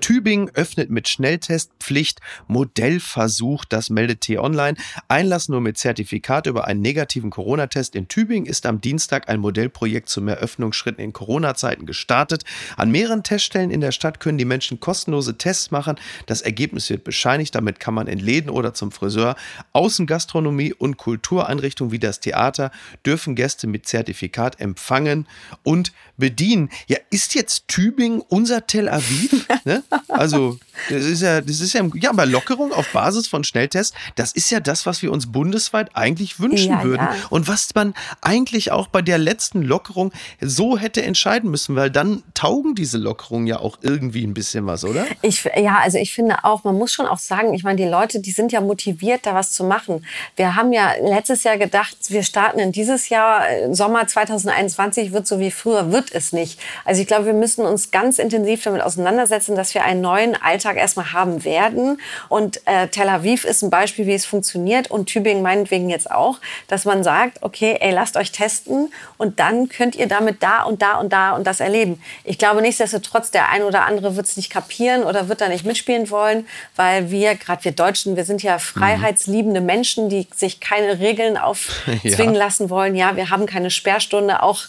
Tübingen 0.00 0.50
öffnet 0.54 0.90
mit 0.90 1.08
Schnelltestpflicht 1.08 2.20
Modellversuch, 2.48 3.64
das 3.64 3.90
meldet 3.90 4.22
T-Online. 4.22 4.76
Einlass 5.08 5.48
nur 5.48 5.60
mit 5.60 5.78
Zertifikat 5.78 6.46
über 6.46 6.66
einen 6.66 6.80
negativen 6.80 7.30
Corona-Test 7.30 7.94
in 7.94 8.08
Tübingen 8.08 8.46
ist 8.46 8.66
am 8.66 8.80
Dienstag 8.80 9.28
ein 9.28 9.40
Modellprojekt 9.40 10.08
zum 10.08 10.28
Eröffnungsschritten 10.28 11.02
in 11.02 11.12
Corona-Zeiten 11.12 11.86
gestartet. 11.86 12.44
An 12.76 12.90
mehreren 12.90 13.22
Teststellen 13.22 13.70
in 13.70 13.80
der 13.80 13.92
Stadt 13.92 14.20
können 14.20 14.38
die 14.38 14.44
Menschen 14.44 14.80
kostenlose 14.80 15.38
Tests 15.38 15.70
machen. 15.70 15.96
Das 16.26 16.42
Ergebnis 16.42 16.90
wird 16.90 17.04
bescheinigt. 17.04 17.54
Damit 17.54 17.80
kann 17.80 17.94
man 17.94 18.06
in 18.06 18.18
Läden 18.18 18.50
oder 18.50 18.74
zum 18.74 18.92
Friseur, 18.92 19.36
Außengastronomie 19.72 20.72
und 20.72 20.96
Kultureinrichtungen 20.96 21.92
wie 21.92 21.98
das 21.98 22.20
Theater 22.20 22.70
dürfen 23.06 23.34
Gäste 23.34 23.66
mit 23.66 23.86
Zertifikat 23.86 24.60
empfangen 24.60 25.26
und 25.62 25.92
bedienen. 26.16 26.70
Ja, 26.86 26.98
ist 27.10 27.34
jetzt 27.34 27.68
Tübingen 27.68 28.20
unser 28.20 28.66
Tel 28.66 28.88
Aviv? 28.88 29.46
ne? 29.64 29.82
Also, 30.08 30.58
das 30.88 31.04
ist 31.04 31.22
ja, 31.22 31.40
das 31.40 31.60
ist 31.60 31.72
ja, 31.72 31.82
ja, 31.94 32.10
aber 32.10 32.26
Lockerung 32.26 32.72
auf 32.72 32.92
Basis 32.92 33.28
von 33.28 33.44
Schnelltests, 33.44 33.96
das 34.16 34.32
ist 34.32 34.50
ja 34.50 34.60
das, 34.60 34.86
was 34.86 35.02
wir 35.02 35.12
uns 35.12 35.30
bundesweit 35.30 35.90
eigentlich 35.94 36.40
wünschen 36.40 36.72
Ja, 36.72 36.82
würden. 36.84 37.02
ja. 37.02 37.14
Und 37.30 37.48
was 37.48 37.68
man 37.74 37.94
eigentlich 38.20 38.72
auch 38.72 38.86
bei 38.88 39.02
der 39.02 39.18
letzten 39.18 39.62
Lockerung 39.62 40.12
so 40.40 40.78
hätte 40.78 41.02
entscheiden 41.02 41.50
müssen, 41.50 41.76
weil 41.76 41.90
dann 41.90 42.22
taugen 42.34 42.74
diese 42.74 42.98
Lockerungen 42.98 43.46
ja 43.46 43.58
auch 43.58 43.78
irgendwie 43.82 44.24
ein 44.24 44.34
bisschen 44.34 44.66
was, 44.66 44.84
oder? 44.84 45.06
Ich, 45.22 45.44
ja, 45.56 45.78
also 45.82 45.98
ich 45.98 46.12
finde 46.12 46.44
auch, 46.44 46.64
man 46.64 46.76
muss 46.76 46.92
schon 46.92 47.06
auch 47.06 47.18
sagen, 47.18 47.54
ich 47.54 47.62
meine, 47.64 47.76
die 47.76 47.88
Leute, 47.88 48.20
die 48.20 48.30
sind 48.32 48.52
ja 48.52 48.60
motiviert, 48.60 49.26
da 49.26 49.34
was 49.34 49.52
zu 49.52 49.64
machen. 49.64 50.04
Wir 50.36 50.54
haben 50.56 50.72
ja 50.72 50.92
letztes 51.02 51.42
Jahr 51.44 51.58
gedacht, 51.58 51.96
wir 52.08 52.22
starten 52.22 52.58
in 52.58 52.72
dieses 52.72 53.08
Jahr, 53.08 53.48
äh, 53.48 53.74
Sommer 53.74 54.06
2021 54.06 55.12
wird 55.12 55.26
so 55.26 55.38
wie 55.38 55.50
früher, 55.50 55.92
wird 55.92 56.12
es 56.12 56.32
nicht. 56.32 56.60
Also 56.84 57.00
ich 57.00 57.06
glaube, 57.06 57.26
wir 57.26 57.34
müssen 57.34 57.64
uns 57.64 57.90
ganz 57.90 58.18
intensiv 58.18 58.62
damit 58.64 58.82
auseinandersetzen, 58.82 59.56
dass 59.56 59.74
wir 59.74 59.79
einen 59.80 60.00
neuen 60.00 60.40
Alltag 60.40 60.76
erstmal 60.76 61.12
haben 61.12 61.44
werden. 61.44 62.00
Und 62.28 62.60
äh, 62.66 62.88
Tel 62.88 63.08
Aviv 63.08 63.44
ist 63.44 63.62
ein 63.62 63.70
Beispiel, 63.70 64.06
wie 64.06 64.14
es 64.14 64.24
funktioniert 64.26 64.90
und 64.90 65.06
Tübingen 65.06 65.42
meinetwegen 65.42 65.90
jetzt 65.90 66.10
auch, 66.10 66.38
dass 66.68 66.84
man 66.84 67.02
sagt, 67.04 67.42
okay, 67.42 67.76
ey, 67.80 67.90
lasst 67.92 68.16
euch 68.16 68.32
testen 68.32 68.92
und 69.18 69.40
dann 69.40 69.68
könnt 69.68 69.96
ihr 69.96 70.06
damit 70.08 70.42
da 70.42 70.62
und 70.64 70.82
da 70.82 70.98
und 70.98 71.12
da 71.12 71.32
und 71.32 71.46
das 71.46 71.60
erleben. 71.60 72.02
Ich 72.24 72.38
glaube 72.38 72.62
nichtsdestotrotz, 72.62 73.30
der 73.30 73.48
ein 73.50 73.62
oder 73.62 73.86
andere 73.86 74.16
wird 74.16 74.26
es 74.26 74.36
nicht 74.36 74.50
kapieren 74.50 75.02
oder 75.04 75.28
wird 75.28 75.40
da 75.40 75.48
nicht 75.48 75.64
mitspielen 75.64 76.10
wollen, 76.10 76.46
weil 76.76 77.10
wir, 77.10 77.34
gerade 77.34 77.64
wir 77.64 77.72
Deutschen, 77.72 78.16
wir 78.16 78.24
sind 78.24 78.42
ja 78.42 78.58
freiheitsliebende 78.58 79.60
Menschen, 79.60 80.08
die 80.08 80.26
sich 80.34 80.60
keine 80.60 80.98
Regeln 80.98 81.36
aufzwingen 81.38 82.34
Ja. 82.34 82.38
lassen 82.40 82.70
wollen. 82.70 82.94
Ja, 82.96 83.16
wir 83.16 83.30
haben 83.30 83.46
keine 83.46 83.70
Sperrstunde. 83.70 84.42
Auch, 84.42 84.62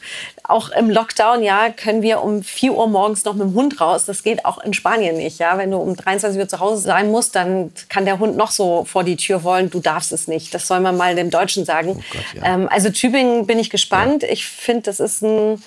auch 0.43 0.69
im 0.69 0.89
Lockdown, 0.89 1.43
ja, 1.43 1.69
können 1.69 2.01
wir 2.01 2.21
um 2.21 2.43
4 2.43 2.73
Uhr 2.73 2.87
morgens 2.87 3.23
noch 3.25 3.33
mit 3.33 3.43
dem 3.47 3.53
Hund 3.53 3.81
raus. 3.81 4.05
Das 4.05 4.23
geht 4.23 4.45
auch 4.45 4.57
in 4.59 4.73
Spanien 4.73 5.00
nicht. 5.01 5.39
Ja, 5.39 5.57
wenn 5.57 5.71
du 5.71 5.77
um 5.77 5.95
23 5.95 6.39
Uhr 6.39 6.47
zu 6.47 6.59
Hause 6.59 6.83
sein 6.83 7.09
musst, 7.11 7.35
dann 7.35 7.71
kann 7.89 8.05
der 8.05 8.19
Hund 8.19 8.37
noch 8.37 8.51
so 8.51 8.85
vor 8.85 9.03
die 9.03 9.15
Tür 9.15 9.43
wollen. 9.43 9.69
Du 9.69 9.79
darfst 9.79 10.11
es 10.11 10.27
nicht. 10.27 10.53
Das 10.53 10.67
soll 10.67 10.79
man 10.79 10.97
mal 10.97 11.15
dem 11.15 11.29
Deutschen 11.29 11.65
sagen. 11.65 11.89
Oh 11.89 11.95
Gott, 11.95 12.43
ja. 12.43 12.53
ähm, 12.53 12.67
also 12.69 12.89
Tübingen 12.89 13.45
bin 13.47 13.59
ich 13.59 13.69
gespannt. 13.69 14.23
Ich 14.23 14.45
finde, 14.45 14.83
das 14.83 14.99
ist 14.99 15.21
ein, 15.21 15.61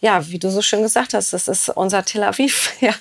ja, 0.00 0.26
wie 0.28 0.38
du 0.38 0.50
so 0.50 0.62
schön 0.62 0.82
gesagt 0.82 1.14
hast, 1.14 1.32
das 1.32 1.48
ist 1.48 1.68
unser 1.70 2.04
Tel 2.04 2.22
Aviv. 2.22 2.72
Ja, 2.80 2.94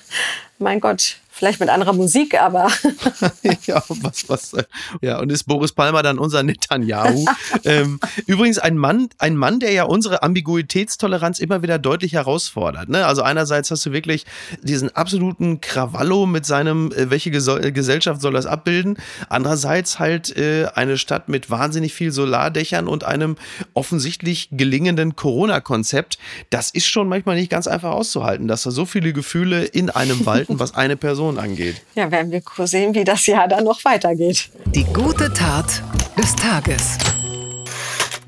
mein 0.58 0.80
Gott. 0.80 1.19
Vielleicht 1.40 1.62
mit 1.62 1.70
anderer 1.70 1.94
Musik, 1.94 2.38
aber 2.38 2.68
ja, 3.66 3.82
was, 3.88 4.28
was, 4.28 4.54
äh, 4.56 4.66
ja, 5.02 5.20
und 5.20 5.32
ist 5.32 5.46
Boris 5.46 5.72
Palmer 5.72 6.04
dann 6.04 6.20
unser 6.20 6.44
Netanyahu? 6.44 7.26
ähm, 7.64 7.98
übrigens 8.26 8.60
ein 8.60 8.78
Mann, 8.78 9.08
ein 9.20 9.38
Mann, 9.38 9.62
der 9.62 9.72
ja 9.72 9.86
unsere 9.86 10.22
Ambiguitätstoleranz 10.22 11.40
immer 11.40 11.62
wieder 11.62 11.80
deutlich 11.80 12.12
herausfordert. 12.12 12.90
Ne? 12.90 13.06
Also 13.06 13.22
einerseits 13.22 13.72
hast 13.72 13.86
du 13.86 13.94
wirklich 13.94 14.26
diesen 14.64 14.94
absoluten 14.94 15.62
Krawallo 15.62 16.26
mit 16.26 16.46
seinem, 16.46 16.92
äh, 16.92 17.10
welche 17.10 17.30
äh, 17.30 17.72
Gesellschaft 17.72 18.20
soll 18.20 18.34
das 18.34 18.46
abbilden? 18.46 18.98
Andererseits 19.30 19.98
halt 19.98 20.36
äh, 20.36 20.68
eine 20.76 20.98
Stadt 20.98 21.30
mit 21.30 21.50
wahnsinnig 21.50 21.94
viel 21.94 22.12
Solardächern 22.12 22.90
und 22.90 23.06
einem 23.06 23.38
offensichtlich 23.74 24.50
gelingenden 24.52 25.16
Corona-Konzept. 25.16 26.18
Das 26.50 26.70
ist 26.70 26.88
schon 26.88 27.08
manchmal 27.08 27.38
nicht 27.38 27.50
ganz 27.50 27.68
einfach 27.68 27.92
auszuhalten, 27.92 28.50
dass 28.50 28.64
da 28.64 28.72
so 28.72 28.86
viele 28.86 29.14
Gefühle 29.14 29.64
in 29.64 29.90
einem 29.90 30.26
walten, 30.26 30.60
was 30.60 30.76
eine 30.76 30.98
Person 30.98 31.29
angeht. 31.38 31.82
ja, 31.96 32.10
werden 32.10 32.32
wir 32.32 32.42
sehen, 32.66 32.96
wie 32.96 33.04
das 33.04 33.28
Jahr 33.28 33.48
dann 33.48 33.66
noch 33.66 33.84
weitergeht. 33.86 34.50
Die 34.74 34.86
gute 34.86 35.32
Tat 35.34 35.84
des 36.18 36.36
Tages. 36.36 36.98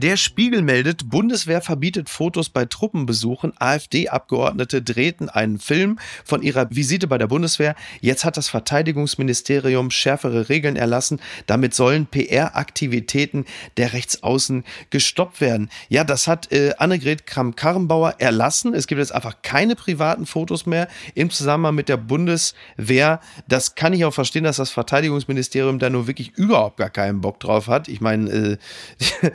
Der 0.02 0.18
Spiegel 0.18 0.64
meldet, 0.64 1.12
Bundeswehr 1.12 1.62
verbietet 1.62 2.10
Fotos 2.10 2.50
bei 2.50 2.66
Truppenbesuchen. 2.66 3.54
AfD-Abgeordnete 3.60 4.82
drehten 4.82 5.30
einen 5.30 5.60
Film 5.60 6.00
von 6.26 6.42
ihrer 6.42 6.68
Visite 6.72 7.06
bei 7.06 7.20
der 7.20 7.28
Bundeswehr. 7.28 7.76
Jetzt 8.00 8.26
hat 8.26 8.36
das 8.36 8.50
Verteidigungsministerium 8.50 9.92
schärfere 9.92 10.50
Regeln 10.50 10.76
erlassen. 10.76 11.22
Damit 11.46 11.76
sollen 11.76 12.08
PR-Aktivitäten 12.08 13.46
der 13.78 13.94
Rechtsaußen 13.94 14.64
gestoppt 14.90 15.40
werden. 15.40 15.70
Ja, 15.88 16.04
das 16.04 16.28
hat 16.28 16.52
äh, 16.52 16.74
Annegret 16.80 17.28
Kramp-Karrenbauer 17.28 18.16
erlassen. 18.18 18.74
Es 18.74 18.88
gibt 18.88 18.98
jetzt 18.98 19.14
einfach 19.14 19.44
keine 19.44 19.76
privaten 19.76 20.26
Fotos 20.26 20.66
mehr 20.66 20.88
im 21.14 21.30
Zusammenhang 21.30 21.76
mit 21.76 21.90
der 21.90 21.98
Bundeswehr. 21.98 23.20
Das 23.48 23.76
kann 23.76 23.94
ich 23.94 24.04
auch 24.06 24.16
verstehen, 24.16 24.46
dass 24.46 24.58
das 24.58 24.72
Verteidigungsministerium 24.72 25.78
da 25.78 25.92
nur 25.92 26.08
wirklich 26.08 26.36
überhaupt 26.38 26.78
gar 26.78 26.90
keinen 26.90 27.22
Bock 27.22 27.40
drauf 27.40 27.68
hat. 27.68 27.88
Ich 27.88 28.02
meine, 28.02 28.32
äh, 28.32 28.58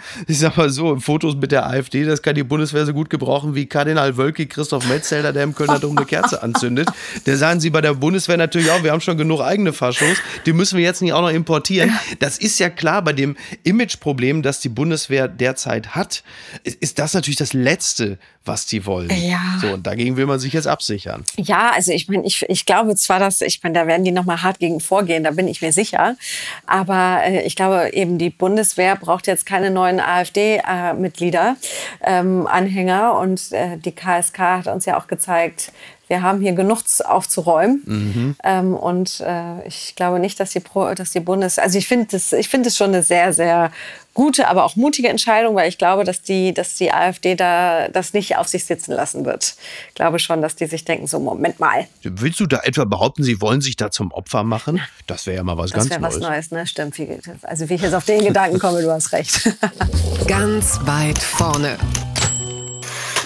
ich 0.27 0.41
sag 0.41 0.56
mal 0.57 0.71
so, 0.71 0.97
Fotos 1.01 1.37
mit 1.37 1.53
der 1.53 1.67
AfD, 1.67 2.05
das 2.05 2.23
kann 2.23 2.35
die 2.35 2.43
Bundeswehr 2.43 2.87
so 2.87 2.93
gut 2.93 3.11
gebrauchen 3.11 3.55
wie 3.55 3.67
Kardinal 3.67 4.17
Wölki 4.17 4.47
Christoph 4.47 4.89
Metzelder, 4.89 5.33
der 5.33 5.43
im 5.45 5.55
Kölner 5.55 5.79
Dom 5.79 5.97
eine 5.97 6.07
Kerze 6.07 6.43
anzündet. 6.43 6.89
Der 7.27 7.37
sagen 7.37 7.61
sie 7.61 7.71
bei 7.71 7.81
der 7.81 7.95
Bundeswehr 7.95 8.37
natürlich 8.37 8.71
auch, 8.71 8.83
wir 8.83 8.93
haben 8.93 9.01
schon 9.01 9.17
genug 9.19 9.41
eigene 9.41 9.73
Faschos, 9.73 10.17
die 10.47 10.53
müssen 10.53 10.77
wir 10.79 10.85
jetzt 10.85 11.03
nicht 11.03 11.13
auch 11.13 11.23
noch 11.23 11.31
importieren. 11.31 11.93
Das 12.21 12.39
ist 12.39 12.59
ja 12.59 12.71
klar, 12.71 13.03
bei 13.03 13.13
dem 13.13 13.37
Imageproblem, 13.65 14.43
das 14.43 14.61
die 14.61 14.69
Bundeswehr 14.69 15.29
derzeit 15.29 15.95
hat, 15.95 16.23
ist- 16.63 16.99
das 16.99 17.13
natürlich 17.15 17.37
das 17.37 17.53
Letzte, 17.53 18.19
was 18.45 18.65
die 18.65 18.87
wollen. 18.87 19.11
Ja. 19.11 19.41
So, 19.61 19.69
und 19.73 19.87
dagegen 19.87 20.17
will 20.17 20.25
man 20.27 20.39
sich 20.39 20.53
jetzt 20.53 20.69
absichern. 20.69 21.25
Ja, 21.37 21.73
also 21.75 21.91
ich 21.93 22.09
meine, 22.09 22.25
ich, 22.25 22.45
ich 22.49 22.65
glaube 22.65 22.95
zwar, 22.95 23.19
dass, 23.19 23.41
ich 23.41 23.61
meine, 23.63 23.75
da 23.79 23.87
werden 23.89 24.05
die 24.05 24.13
noch 24.13 24.25
mal 24.25 24.43
hart 24.43 24.61
gegen 24.61 24.79
vorgehen, 24.81 25.25
da 25.25 25.33
bin 25.33 25.49
ich 25.49 25.61
mir 25.63 25.73
sicher. 25.73 26.17
Aber 26.65 27.23
äh, 27.25 27.43
ich 27.45 27.57
glaube 27.57 27.91
eben, 27.93 28.19
die 28.19 28.31
Bundeswehr 28.31 28.95
braucht 28.97 29.27
jetzt 29.27 29.47
keine 29.47 29.71
neuen 29.73 29.99
AfD-Mitglieder, 30.63 31.57
ähm, 32.03 32.47
Anhänger. 32.47 33.19
Und 33.19 33.53
äh, 33.53 33.77
die 33.77 33.93
KSK 33.93 34.39
hat 34.39 34.67
uns 34.67 34.87
ja 34.87 34.99
auch 34.99 35.07
gezeigt, 35.07 35.73
wir 36.09 36.23
haben 36.23 36.41
hier 36.41 36.53
genug 36.53 36.77
aufzuräumen. 37.05 38.37
Ähm, 38.45 38.75
und 38.75 39.21
äh, 39.21 39.67
ich 39.67 39.95
glaube 39.97 40.19
nicht, 40.19 40.39
dass 40.39 40.51
die, 40.51 40.61
Pro, 40.61 40.95
dass 40.95 41.13
die 41.13 41.21
Bundes... 41.21 41.59
Also 41.59 41.79
ich 41.79 41.89
finde 41.89 42.09
das, 42.11 42.33
ich 42.33 42.49
finde 42.49 42.69
es 42.69 42.77
schon 42.77 42.89
eine 42.89 43.03
sehr, 43.03 43.33
sehr 43.33 43.71
gute, 44.17 44.49
aber 44.49 44.65
auch 44.65 44.77
mutige 44.77 45.09
Entscheidung, 45.09 45.55
weil 45.55 45.69
ich 45.69 45.79
glaube, 45.79 46.03
dass 46.05 46.23
die, 46.23 46.53
dass 46.53 46.75
die 46.75 46.93
AfD 46.93 47.35
da 47.35 47.89
das 47.89 48.15
nicht 48.15 48.37
auf 48.37 48.49
sich 48.49 48.65
sitzen 48.65 48.93
lassen 48.93 49.25
wird. 49.25 49.55
Ich 49.89 49.95
glaube 49.95 50.19
schon, 50.19 50.43
dass 50.43 50.57
die 50.57 50.67
sich 50.67 50.85
denken, 50.85 51.07
so 51.07 51.21
Moment 51.21 51.61
mal, 51.61 51.87
Willst 52.03 52.41
du 52.41 52.47
da 52.47 52.61
etwa 52.61 52.85
behaupten, 52.85 53.23
sie 53.23 53.41
wollen 53.41 53.61
sich 53.61 53.77
da 53.77 53.91
zum 53.91 54.11
Opfer 54.13 54.43
machen? 54.43 54.81
Das 55.07 55.27
wäre 55.27 55.37
ja 55.37 55.43
mal 55.45 55.59
was 55.59 55.71
das 55.71 55.81
ganz 55.81 55.91
wäre 55.91 56.03
was 56.03 56.19
Neues. 56.19 56.51
Neues, 56.51 56.51
ne? 56.51 56.67
Stimmt. 56.67 56.99
Wie, 56.99 57.19
also 57.43 57.69
wie 57.69 57.75
ich 57.75 57.83
jetzt 57.83 57.95
auf 57.95 58.05
den 58.05 58.25
Gedanken 58.25 58.59
komme, 58.59 58.81
du 58.81 58.91
hast 58.91 59.13
recht. 59.13 59.55
Ganz 60.27 60.81
weit 60.85 61.19
vorne. 61.19 61.77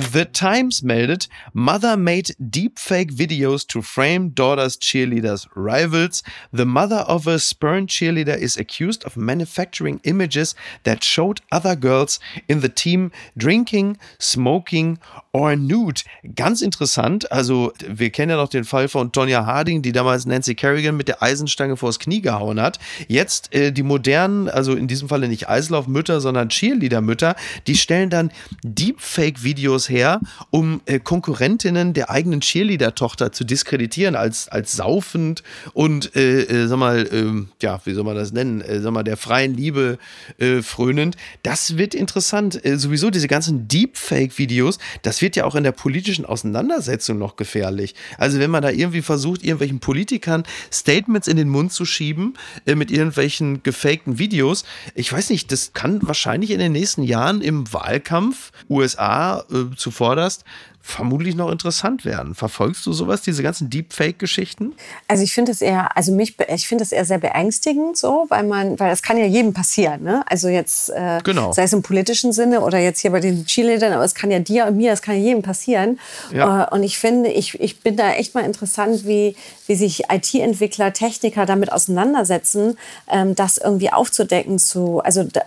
The 0.00 0.24
Times 0.24 0.82
meldet, 0.82 1.28
Mother 1.52 1.96
made 1.96 2.34
deepfake 2.40 3.12
videos 3.12 3.66
to 3.68 3.82
frame 3.82 4.30
daughter's 4.30 4.76
cheerleaders' 4.76 5.46
rivals. 5.54 6.22
The 6.52 6.64
mother 6.64 7.04
of 7.06 7.26
a 7.26 7.38
spurned 7.38 7.90
cheerleader 7.90 8.36
is 8.36 8.56
accused 8.56 9.04
of 9.04 9.16
manufacturing 9.16 10.00
images 10.04 10.56
that 10.84 11.04
showed 11.04 11.42
other 11.52 11.76
girls 11.76 12.18
in 12.48 12.60
the 12.60 12.68
team 12.68 13.12
drinking, 13.36 13.98
smoking 14.18 14.98
or 15.32 15.54
nude. 15.54 16.02
Ganz 16.34 16.62
interessant. 16.62 17.30
Also, 17.30 17.72
wir 17.86 18.10
kennen 18.10 18.30
ja 18.30 18.36
noch 18.36 18.48
den 18.48 18.64
Fall 18.64 18.88
von 18.88 19.12
Tonya 19.12 19.44
Harding, 19.44 19.82
die 19.82 19.92
damals 19.92 20.26
Nancy 20.26 20.54
Kerrigan 20.54 20.96
mit 20.96 21.08
der 21.08 21.22
Eisenstange 21.22 21.76
vors 21.76 21.98
Knie 21.98 22.22
gehauen 22.22 22.60
hat. 22.60 22.78
Jetzt 23.06 23.54
äh, 23.54 23.70
die 23.70 23.82
modernen, 23.82 24.48
also 24.48 24.74
in 24.74 24.88
diesem 24.88 25.08
Falle 25.08 25.28
nicht 25.28 25.48
Eislaufmütter, 25.48 26.20
sondern 26.20 26.48
Cheerleader-Mütter, 26.48 27.36
die 27.66 27.76
stellen 27.76 28.10
dann 28.10 28.32
Deepfake-Videos 28.64 29.89
her, 29.90 30.20
um 30.50 30.80
äh, 30.86 30.98
Konkurrentinnen 30.98 31.92
der 31.92 32.10
eigenen 32.10 32.40
Cheerleader-Tochter 32.40 33.32
zu 33.32 33.44
diskreditieren 33.44 34.14
als, 34.14 34.48
als 34.48 34.72
saufend 34.72 35.42
und, 35.72 36.14
äh, 36.16 36.42
äh, 36.42 36.66
sag 36.66 36.78
mal, 36.78 37.08
ähm, 37.12 37.48
ja, 37.60 37.80
wie 37.84 37.92
soll 37.92 38.04
man 38.04 38.16
das 38.16 38.32
nennen, 38.32 38.60
äh, 38.60 38.80
sag 38.80 38.92
mal, 38.92 39.02
der 39.02 39.16
freien 39.16 39.54
Liebe 39.54 39.98
äh, 40.38 40.62
frönend. 40.62 41.16
Das 41.42 41.76
wird 41.76 41.94
interessant. 41.94 42.64
Äh, 42.64 42.78
sowieso 42.78 43.10
diese 43.10 43.28
ganzen 43.28 43.68
Deepfake-Videos, 43.68 44.78
das 45.02 45.20
wird 45.20 45.36
ja 45.36 45.44
auch 45.44 45.54
in 45.54 45.64
der 45.64 45.72
politischen 45.72 46.24
Auseinandersetzung 46.24 47.18
noch 47.18 47.36
gefährlich. 47.36 47.94
Also 48.16 48.38
wenn 48.38 48.50
man 48.50 48.62
da 48.62 48.70
irgendwie 48.70 49.02
versucht, 49.02 49.42
irgendwelchen 49.42 49.80
Politikern 49.80 50.44
Statements 50.72 51.28
in 51.28 51.36
den 51.36 51.48
Mund 51.48 51.72
zu 51.72 51.84
schieben 51.84 52.34
mit 52.64 52.90
irgendwelchen 52.90 53.62
gefakten 53.62 54.18
Videos, 54.18 54.64
ich 54.94 55.12
weiß 55.12 55.30
nicht, 55.30 55.50
das 55.52 55.72
kann 55.72 56.00
wahrscheinlich 56.02 56.50
in 56.50 56.58
den 56.58 56.72
nächsten 56.72 57.02
Jahren 57.02 57.40
im 57.40 57.72
Wahlkampf 57.72 58.52
USA 58.68 59.44
zuvorderst 59.76 60.44
vermutlich 60.82 61.34
noch 61.34 61.50
interessant 61.50 62.04
werden. 62.06 62.34
Verfolgst 62.34 62.86
du 62.86 62.92
sowas, 62.92 63.20
diese 63.20 63.42
ganzen 63.42 63.68
Deepfake-Geschichten? 63.68 64.72
Also 65.08 65.22
ich 65.22 65.34
finde 65.34 65.52
es 65.52 65.60
eher, 65.60 65.94
also 65.96 66.10
mich, 66.12 66.36
ich 66.48 66.66
finde 66.66 66.84
es 66.84 66.90
eher 66.92 67.04
sehr 67.04 67.18
beängstigend, 67.18 67.98
so, 67.98 68.24
weil 68.30 68.44
man, 68.44 68.80
weil 68.80 68.88
das 68.88 69.02
kann 69.02 69.18
ja 69.18 69.26
jedem 69.26 69.52
passieren, 69.52 70.02
ne? 70.02 70.24
Also 70.26 70.48
jetzt, 70.48 70.88
äh, 70.90 71.20
Genau. 71.22 71.52
sei 71.52 71.64
es 71.64 71.74
im 71.74 71.82
politischen 71.82 72.32
Sinne 72.32 72.62
oder 72.62 72.78
jetzt 72.78 73.00
hier 73.00 73.10
bei 73.10 73.20
den 73.20 73.44
Cheerleadern, 73.44 73.92
aber 73.92 74.04
es 74.04 74.14
kann 74.14 74.30
ja 74.30 74.38
dir 74.38 74.66
und 74.66 74.76
mir, 74.78 74.92
es 74.92 75.02
kann 75.02 75.16
ja 75.16 75.20
jedem 75.20 75.42
passieren. 75.42 76.00
Ja. 76.32 76.64
Äh, 76.64 76.74
und 76.74 76.82
ich 76.82 76.98
finde, 76.98 77.30
ich, 77.30 77.60
ich 77.60 77.80
bin 77.80 77.96
da 77.96 78.12
echt 78.12 78.34
mal 78.34 78.44
interessant, 78.44 79.06
wie, 79.06 79.36
wie 79.66 79.74
sich 79.74 80.04
IT-Entwickler, 80.10 80.94
Techniker 80.94 81.44
damit 81.44 81.72
auseinandersetzen, 81.72 82.78
ähm, 83.06 83.34
das 83.34 83.58
irgendwie 83.58 83.92
aufzudecken 83.92 84.58
zu, 84.58 85.00
also 85.00 85.24
da, 85.24 85.42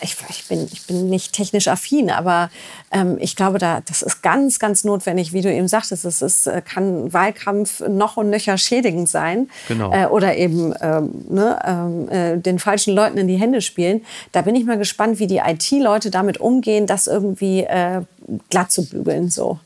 ich, 0.00 0.16
ich, 0.28 0.48
bin, 0.48 0.68
ich 0.70 0.86
bin 0.86 1.08
nicht 1.08 1.32
technisch 1.32 1.68
affin, 1.68 2.10
aber 2.10 2.50
ähm, 2.90 3.16
ich 3.20 3.36
glaube, 3.36 3.58
da, 3.58 3.80
das 3.80 4.02
ist 4.02 4.22
ganz, 4.22 4.58
ganz 4.58 4.84
notwendig, 4.84 5.32
wie 5.32 5.40
du 5.40 5.52
eben 5.52 5.68
sagtest. 5.68 6.04
Es 6.04 6.22
ist, 6.22 6.46
äh, 6.46 6.62
kann 6.62 7.12
Wahlkampf 7.12 7.80
noch 7.88 8.16
und 8.16 8.30
nöcher 8.30 8.58
schädigend 8.58 9.08
sein. 9.08 9.48
Genau. 9.68 9.92
Äh, 9.92 10.06
oder 10.06 10.36
eben 10.36 10.74
ähm, 10.80 11.24
ne, 11.28 11.58
ähm, 11.64 12.08
äh, 12.08 12.38
den 12.38 12.58
falschen 12.58 12.94
Leuten 12.94 13.18
in 13.18 13.28
die 13.28 13.36
Hände 13.36 13.60
spielen. 13.60 14.04
Da 14.32 14.42
bin 14.42 14.54
ich 14.54 14.64
mal 14.64 14.78
gespannt, 14.78 15.18
wie 15.18 15.26
die 15.26 15.38
IT-Leute 15.38 16.10
damit 16.10 16.38
umgehen, 16.38 16.86
das 16.86 17.06
irgendwie 17.06 17.60
äh, 17.60 18.02
glatt 18.50 18.72
zu 18.72 18.86
bügeln. 18.86 19.30
So. 19.30 19.58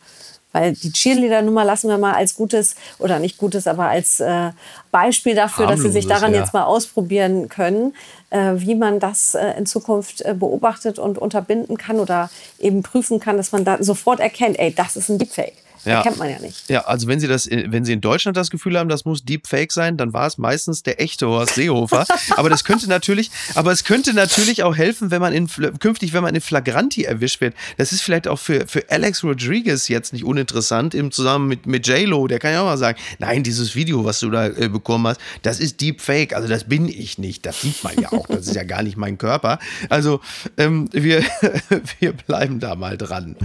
Weil 0.53 0.75
die 0.75 0.93
Cheerleader-Nummer 0.93 1.65
lassen 1.65 1.89
wir 1.89 1.99
mal 1.99 2.13
als 2.13 2.35
gutes, 2.35 2.77
oder 2.99 3.19
nicht 3.19 3.39
gutes, 3.39 3.67
aber 3.67 3.87
als 3.89 4.21
äh, 4.21 4.51
Beispiel 4.91 5.35
dafür, 5.35 5.67
dass 5.67 5.81
sie 5.81 5.91
sich 5.91 6.05
Harmloses, 6.05 6.21
daran 6.21 6.35
ja. 6.35 6.41
jetzt 6.41 6.53
mal 6.53 6.65
ausprobieren 6.65 7.49
können, 7.49 7.95
äh, 8.31 8.53
wie 8.57 8.75
man 8.75 9.01
das 9.01 9.35
äh, 9.35 9.53
in 9.59 9.67
Zukunft 9.67 10.23
äh, 10.23 10.35
beobachtet 10.35 10.99
und 10.99 11.19
unterbinden 11.19 11.77
kann 11.79 11.99
oder 11.99 12.31
eben 12.59 12.83
prüfen 12.83 13.19
kann, 13.19 13.37
dass 13.37 13.53
man 13.53 13.65
da 13.65 13.83
sofort 13.83 14.21
erkennt, 14.21 14.59
ey, 14.59 14.75
das 14.75 14.97
ist 14.97 15.09
ein 15.09 15.19
Deepfake. 15.19 15.62
Ja. 15.85 15.99
Erkennt 15.99 16.19
man 16.19 16.31
ja 16.31 16.39
nicht. 16.39 16.69
Ja, 16.69 16.83
also 16.83 17.09
wenn 17.09 17.19
Sie 17.19 17.27
das, 17.27 17.49
wenn 17.51 17.85
Sie 17.85 17.93
in 17.93 18.01
Deutschland 18.01 18.37
das 18.37 18.51
Gefühl 18.51 18.79
haben, 18.79 18.89
das 18.89 19.05
muss 19.05 19.25
Deepfake 19.25 19.73
sein, 19.73 19.97
dann 19.97 20.13
war 20.13 20.27
es 20.27 20.39
meistens 20.39 20.83
der 20.83 21.01
echte 21.01 21.27
Horst 21.27 21.55
Seehofer. 21.55 22.07
aber 22.37 22.51
das 22.51 22.65
könnte 22.65 22.89
natürlich, 22.89 23.31
aber 23.55 23.73
es 23.73 23.85
könnte 23.85 24.15
natürlich 24.15 24.63
auch 24.63 24.77
helfen, 24.77 25.11
wenn 25.11 25.21
man 25.21 25.33
in 25.33 25.49
künftig, 25.81 26.13
wenn 26.13 26.23
man 26.23 26.35
in 26.35 26.41
Flagranti 26.41 27.05
erwischt 27.05 27.41
wird. 27.41 27.55
Das 27.79 27.93
ist 27.93 28.03
vielleicht 28.03 28.29
auch 28.29 28.39
für, 28.39 28.67
für 28.67 28.91
Alex 28.91 29.25
Rodriguez 29.25 29.89
jetzt 29.89 30.13
nicht 30.13 30.25
uninteressant 30.25 30.95
im 30.95 31.11
Zusammen 31.11 31.49
mit, 31.49 31.67
mit 31.67 31.87
J-Lo. 31.87 32.29
Der 32.29 32.39
kann 32.39 32.53
ja 32.53 32.61
auch 32.61 32.67
mal 32.67 32.79
sagen, 32.79 32.99
nein, 33.19 33.43
dieses 33.43 33.75
Video, 33.75 34.05
was 34.05 34.21
du 34.21 34.31
da 34.31 34.47
äh, 34.47 34.69
bekommen 34.69 35.09
hast, 35.09 35.21
das 35.43 35.59
ist 35.59 35.81
Deepfake. 35.81 36.35
Also 36.35 36.49
das 36.49 36.65
bin 36.65 36.89
ich 36.89 37.19
nicht. 37.19 37.45
Das 37.45 37.63
sieht 37.63 37.83
man 37.83 37.99
ja 38.01 38.13
auch. 38.13 38.27
Das 38.29 38.47
ist 38.47 38.55
ja 38.55 38.65
gar 38.65 38.83
nicht 38.83 38.97
mein 38.97 39.19
Körper. 39.19 39.59
Also 39.89 40.21
ähm, 40.59 40.89
wir, 40.93 41.25
wir 42.01 42.13
bleiben 42.13 42.61
da 42.61 42.75
mal 42.77 42.97
dran. 42.97 43.37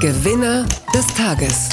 Gewinner 0.00 0.66
des 0.94 1.06
Tages. 1.14 1.67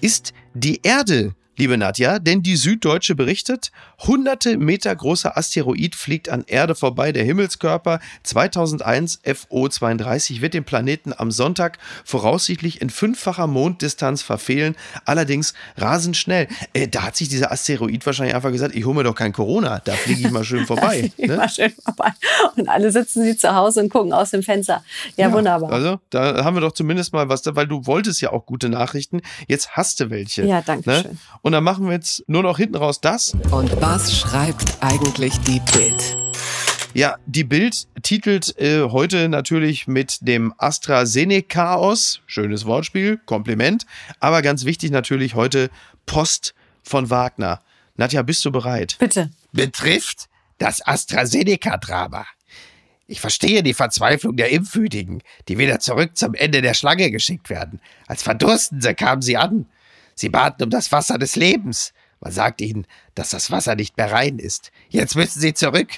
Ist 0.00 0.32
die 0.54 0.80
Erde, 0.82 1.34
liebe 1.62 1.78
Nadja, 1.78 2.18
denn 2.18 2.42
die 2.42 2.56
Süddeutsche 2.56 3.14
berichtet, 3.14 3.70
hunderte 4.00 4.56
Meter 4.56 4.96
großer 4.96 5.36
Asteroid 5.38 5.94
fliegt 5.94 6.28
an 6.28 6.42
Erde 6.48 6.74
vorbei. 6.74 7.12
Der 7.12 7.22
Himmelskörper 7.22 8.00
2001 8.24 9.20
FO32 9.24 10.40
wird 10.40 10.54
den 10.54 10.64
Planeten 10.64 11.12
am 11.16 11.30
Sonntag 11.30 11.78
voraussichtlich 12.04 12.82
in 12.82 12.90
fünffacher 12.90 13.46
Monddistanz 13.46 14.22
verfehlen, 14.22 14.74
allerdings 15.04 15.54
rasend 15.76 16.16
schnell. 16.16 16.48
Äh, 16.72 16.88
da 16.88 17.04
hat 17.04 17.14
sich 17.14 17.28
dieser 17.28 17.52
Asteroid 17.52 18.04
wahrscheinlich 18.06 18.34
einfach 18.34 18.50
gesagt, 18.50 18.74
ich 18.74 18.84
hole 18.84 18.96
mir 18.96 19.04
doch 19.04 19.14
kein 19.14 19.32
Corona, 19.32 19.80
da 19.84 19.92
fliege 19.92 20.22
ich 20.22 20.32
mal 20.32 20.42
schön 20.42 20.66
vorbei. 20.66 21.12
Ne? 21.16 21.36
war 21.36 21.48
schön 21.48 21.72
vorbei. 21.84 22.10
Und 22.56 22.68
alle 22.68 22.90
sitzen 22.90 23.22
sie 23.22 23.36
zu 23.36 23.54
Hause 23.54 23.82
und 23.82 23.88
gucken 23.88 24.12
aus 24.12 24.30
dem 24.30 24.42
Fenster. 24.42 24.82
Ja, 25.16 25.30
wunderbar. 25.30 25.70
Also, 25.70 26.00
da 26.10 26.42
haben 26.44 26.56
wir 26.56 26.60
doch 26.60 26.72
zumindest 26.72 27.12
mal 27.12 27.28
was, 27.28 27.42
weil 27.46 27.68
du 27.68 27.86
wolltest 27.86 28.20
ja 28.20 28.32
auch 28.32 28.46
gute 28.46 28.68
Nachrichten. 28.68 29.20
Jetzt 29.46 29.76
hast 29.76 30.00
du 30.00 30.10
welche. 30.10 30.44
Ja, 30.44 30.60
danke 30.60 30.90
ne? 30.90 31.02
schön. 31.02 31.18
Und 31.42 31.51
dann 31.52 31.64
machen 31.64 31.86
wir 31.86 31.92
jetzt 31.92 32.24
nur 32.26 32.42
noch 32.42 32.58
hinten 32.58 32.76
raus 32.76 33.00
das. 33.00 33.34
Und 33.50 33.80
was 33.80 34.16
schreibt 34.16 34.76
eigentlich 34.80 35.38
die 35.40 35.60
Bild? 35.72 36.16
Ja, 36.94 37.16
die 37.26 37.44
Bild 37.44 37.86
titelt 38.02 38.58
äh, 38.58 38.82
heute 38.82 39.28
natürlich 39.28 39.86
mit 39.86 40.18
dem 40.26 40.52
AstraZeneca-Chaos. 40.58 42.20
Schönes 42.26 42.66
Wortspiel, 42.66 43.18
Kompliment. 43.24 43.86
Aber 44.20 44.42
ganz 44.42 44.64
wichtig 44.64 44.90
natürlich 44.90 45.34
heute 45.34 45.70
Post 46.04 46.54
von 46.82 47.08
Wagner. 47.08 47.62
Nadja, 47.96 48.22
bist 48.22 48.44
du 48.44 48.50
bereit? 48.52 48.96
Bitte. 48.98 49.30
betrifft 49.52 50.28
das 50.58 50.86
AstraZeneca-Drama. 50.86 52.26
Ich 53.06 53.20
verstehe 53.20 53.62
die 53.62 53.74
Verzweiflung 53.74 54.36
der 54.36 54.50
Impfwütigen, 54.50 55.22
die 55.48 55.58
wieder 55.58 55.80
zurück 55.80 56.16
zum 56.16 56.34
Ende 56.34 56.62
der 56.62 56.74
Schlange 56.74 57.10
geschickt 57.10 57.50
werden. 57.50 57.80
Als 58.06 58.22
Verdurstende 58.22 58.94
kamen 58.94 59.22
sie 59.22 59.36
an. 59.36 59.66
Sie 60.14 60.28
baten 60.28 60.64
um 60.64 60.70
das 60.70 60.92
Wasser 60.92 61.18
des 61.18 61.36
Lebens. 61.36 61.92
Man 62.20 62.32
sagt 62.32 62.60
ihnen, 62.60 62.86
dass 63.14 63.30
das 63.30 63.50
Wasser 63.50 63.74
nicht 63.74 63.96
mehr 63.96 64.12
rein 64.12 64.38
ist. 64.38 64.70
Jetzt 64.88 65.16
müssen 65.16 65.40
sie 65.40 65.54
zurück. 65.54 65.88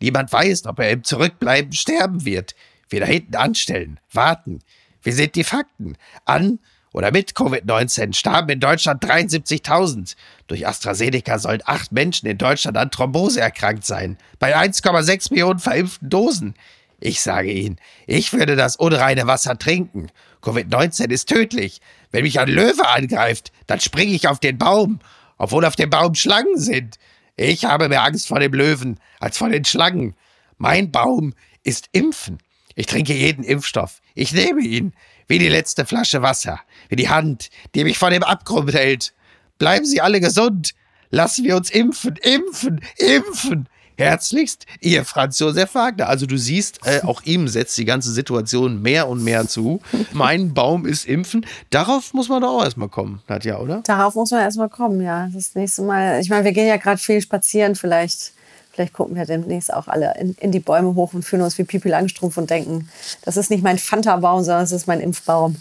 Niemand 0.00 0.32
weiß, 0.32 0.66
ob 0.66 0.78
er 0.78 0.90
im 0.90 1.04
Zurückbleiben 1.04 1.72
sterben 1.72 2.24
wird. 2.24 2.54
Wir 2.88 3.00
da 3.00 3.06
hinten 3.06 3.36
anstellen, 3.36 4.00
warten. 4.12 4.60
Wie 5.02 5.12
sind 5.12 5.34
die 5.34 5.44
Fakten? 5.44 5.96
An 6.24 6.58
oder 6.92 7.12
mit 7.12 7.32
Covid-19 7.32 8.14
starben 8.14 8.50
in 8.50 8.60
Deutschland 8.60 9.04
73.000. 9.04 10.16
Durch 10.48 10.66
AstraZeneca 10.66 11.38
sollen 11.38 11.62
acht 11.64 11.92
Menschen 11.92 12.28
in 12.28 12.36
Deutschland 12.36 12.76
an 12.76 12.90
Thrombose 12.90 13.40
erkrankt 13.40 13.86
sein. 13.86 14.18
Bei 14.38 14.56
1,6 14.56 15.30
Millionen 15.30 15.60
verimpften 15.60 16.10
Dosen. 16.10 16.54
Ich 16.98 17.20
sage 17.20 17.50
Ihnen, 17.50 17.76
ich 18.06 18.32
würde 18.32 18.56
das 18.56 18.76
unreine 18.76 19.26
Wasser 19.26 19.56
trinken. 19.56 20.08
Covid-19 20.42 21.10
ist 21.10 21.28
tödlich. 21.28 21.80
Wenn 22.10 22.24
mich 22.24 22.40
ein 22.40 22.48
Löwe 22.48 22.88
angreift, 22.88 23.52
dann 23.66 23.80
springe 23.80 24.12
ich 24.12 24.28
auf 24.28 24.40
den 24.40 24.58
Baum, 24.58 25.00
obwohl 25.38 25.64
auf 25.64 25.76
dem 25.76 25.90
Baum 25.90 26.14
Schlangen 26.14 26.58
sind. 26.58 26.98
Ich 27.36 27.64
habe 27.64 27.88
mehr 27.88 28.04
Angst 28.04 28.28
vor 28.28 28.40
dem 28.40 28.52
Löwen 28.52 28.98
als 29.18 29.38
vor 29.38 29.48
den 29.48 29.64
Schlangen. 29.64 30.14
Mein 30.58 30.90
Baum 30.90 31.34
ist 31.62 31.88
Impfen. 31.92 32.38
Ich 32.74 32.86
trinke 32.86 33.14
jeden 33.14 33.44
Impfstoff. 33.44 34.00
Ich 34.14 34.32
nehme 34.32 34.62
ihn. 34.62 34.92
Wie 35.26 35.38
die 35.38 35.48
letzte 35.48 35.86
Flasche 35.86 36.22
Wasser. 36.22 36.60
Wie 36.88 36.96
die 36.96 37.08
Hand, 37.08 37.50
die 37.74 37.84
mich 37.84 37.98
vor 37.98 38.10
dem 38.10 38.22
Abgrund 38.22 38.74
hält. 38.74 39.12
Bleiben 39.58 39.84
Sie 39.84 40.00
alle 40.00 40.20
gesund. 40.20 40.72
Lassen 41.10 41.44
wir 41.44 41.56
uns 41.56 41.70
impfen, 41.70 42.16
impfen, 42.16 42.80
impfen. 42.96 43.68
Herzlichst, 44.00 44.66
Ihr 44.80 45.04
Franz 45.04 45.38
Josef 45.38 45.74
Wagner. 45.74 46.08
Also 46.08 46.26
du 46.26 46.36
siehst, 46.36 46.80
äh, 46.86 47.02
auch 47.04 47.22
ihm 47.22 47.48
setzt 47.48 47.76
die 47.78 47.84
ganze 47.84 48.10
Situation 48.12 48.80
mehr 48.80 49.08
und 49.08 49.22
mehr 49.22 49.46
zu. 49.46 49.80
Mein 50.12 50.54
Baum 50.54 50.86
ist 50.86 51.06
Impfen. 51.06 51.46
Darauf 51.68 52.14
muss 52.14 52.28
man 52.28 52.40
doch 52.40 52.60
auch 52.60 52.64
erstmal 52.64 52.88
kommen, 52.88 53.22
Nadja, 53.28 53.58
oder? 53.58 53.82
Darauf 53.84 54.14
muss 54.14 54.30
man 54.30 54.40
erstmal 54.40 54.70
kommen, 54.70 55.00
ja. 55.02 55.28
Das 55.32 55.54
nächste 55.54 55.82
Mal. 55.82 56.20
Ich 56.20 56.30
meine, 56.30 56.44
wir 56.44 56.52
gehen 56.52 56.66
ja 56.66 56.78
gerade 56.78 56.98
viel 56.98 57.20
spazieren. 57.20 57.74
Vielleicht, 57.74 58.32
vielleicht 58.72 58.94
gucken 58.94 59.16
wir 59.16 59.26
demnächst 59.26 59.72
auch 59.72 59.86
alle 59.86 60.14
in, 60.18 60.34
in 60.40 60.50
die 60.50 60.60
Bäume 60.60 60.94
hoch 60.94 61.12
und 61.12 61.22
fühlen 61.22 61.42
uns 61.42 61.58
wie 61.58 61.64
Pipi 61.64 61.90
Langstrumpf 61.90 62.38
und 62.38 62.48
denken, 62.48 62.88
das 63.22 63.36
ist 63.36 63.50
nicht 63.50 63.62
mein 63.62 63.78
Fanta-Baum, 63.78 64.42
sondern 64.42 64.62
das 64.62 64.72
ist 64.72 64.86
mein 64.86 65.00
Impfbaum. 65.00 65.56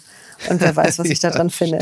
Und 0.49 0.61
wer 0.61 0.75
weiß, 0.75 0.99
was 0.99 1.07
ich 1.09 1.19
da 1.19 1.31
dran 1.31 1.49
finde. 1.49 1.79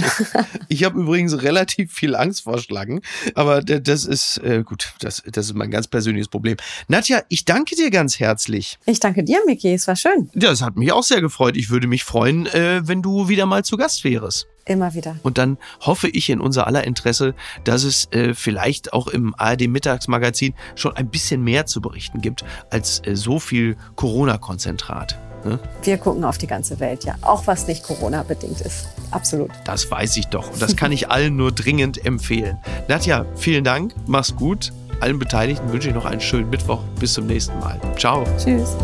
Ich 0.67 0.83
habe 0.83 0.99
übrigens 0.99 1.41
relativ 1.41 1.93
viel 1.93 2.15
Angst 2.15 2.43
vor 2.43 2.59
Schlangen, 2.59 3.01
aber 3.35 3.61
das 3.61 4.05
ist 4.05 4.37
äh, 4.39 4.63
gut, 4.63 4.93
das, 4.99 5.23
das 5.31 5.47
ist 5.47 5.55
mein 5.55 5.71
ganz 5.71 5.87
persönliches 5.87 6.27
Problem. 6.27 6.57
Nadja, 6.87 7.21
ich 7.29 7.45
danke 7.45 7.75
dir 7.75 7.89
ganz 7.91 8.19
herzlich. 8.19 8.79
Ich 8.85 8.99
danke 8.99 9.23
dir, 9.23 9.39
Miki. 9.45 9.73
Es 9.73 9.87
war 9.87 9.95
schön. 9.95 10.29
Ja, 10.33 10.49
das 10.49 10.61
hat 10.61 10.75
mich 10.77 10.91
auch 10.91 11.03
sehr 11.03 11.21
gefreut. 11.21 11.57
Ich 11.57 11.69
würde 11.69 11.87
mich 11.87 12.03
freuen, 12.03 12.47
äh, 12.47 12.81
wenn 12.87 13.01
du 13.01 13.29
wieder 13.29 13.45
mal 13.45 13.63
zu 13.63 13.77
Gast 13.77 14.03
wärst. 14.03 14.47
Immer 14.67 14.93
wieder. 14.93 15.15
Und 15.23 15.37
dann 15.37 15.57
hoffe 15.81 16.09
ich 16.09 16.29
in 16.29 16.41
unser 16.41 16.67
aller 16.67 16.83
Interesse, 16.83 17.35
dass 17.63 17.83
es 17.83 18.11
äh, 18.11 18.33
vielleicht 18.33 18.91
auch 18.91 19.07
im 19.07 19.33
ARD 19.37 19.67
Mittagsmagazin 19.67 20.53
schon 20.75 20.95
ein 20.95 21.09
bisschen 21.09 21.41
mehr 21.43 21.65
zu 21.65 21.81
berichten 21.81 22.21
gibt 22.21 22.43
als 22.69 23.01
äh, 23.05 23.15
so 23.15 23.39
viel 23.39 23.77
Corona-Konzentrat. 23.95 25.17
Ne? 25.45 25.59
Wir 25.83 25.97
gucken 25.97 26.23
auf 26.23 26.37
die 26.37 26.47
ganze 26.47 26.79
Welt, 26.79 27.05
ja. 27.05 27.15
Auch 27.21 27.47
was 27.47 27.67
nicht 27.67 27.83
Corona-bedingt 27.83 28.61
ist. 28.61 28.87
Absolut. 29.11 29.51
Das 29.65 29.89
weiß 29.89 30.17
ich 30.17 30.27
doch. 30.27 30.51
Und 30.51 30.61
das 30.61 30.75
kann 30.75 30.91
ich 30.91 31.09
allen 31.09 31.35
nur 31.35 31.51
dringend 31.51 32.05
empfehlen. 32.05 32.57
Nadja, 32.87 33.25
vielen 33.35 33.63
Dank. 33.63 33.93
Mach's 34.05 34.35
gut. 34.35 34.71
Allen 34.99 35.19
Beteiligten 35.19 35.71
wünsche 35.71 35.89
ich 35.89 35.95
noch 35.95 36.05
einen 36.05 36.21
schönen 36.21 36.49
Mittwoch. 36.49 36.79
Bis 36.99 37.13
zum 37.13 37.27
nächsten 37.27 37.57
Mal. 37.59 37.79
Ciao. 37.97 38.23
Tschüss. 38.37 38.75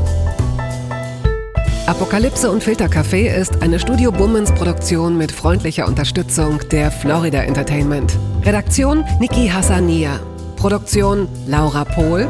Apokalypse 1.85 2.49
und 2.49 2.63
Filtercafé 2.63 3.35
ist 3.35 3.61
eine 3.61 3.77
Studio 3.77 4.11
Bummens 4.11 4.51
Produktion 4.53 5.17
mit 5.17 5.33
freundlicher 5.33 5.85
Unterstützung 5.85 6.59
der 6.71 6.91
Florida 6.91 7.43
Entertainment. 7.43 8.17
Redaktion 8.43 9.03
Niki 9.19 9.49
Hassania. 9.49 10.19
Produktion 10.55 11.27
Laura 11.45 11.83
Pohl. 11.83 12.27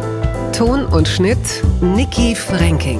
Ton 0.53 0.85
und 0.85 1.07
Schnitt 1.07 1.63
Niki 1.81 2.35
Franking. 2.35 2.99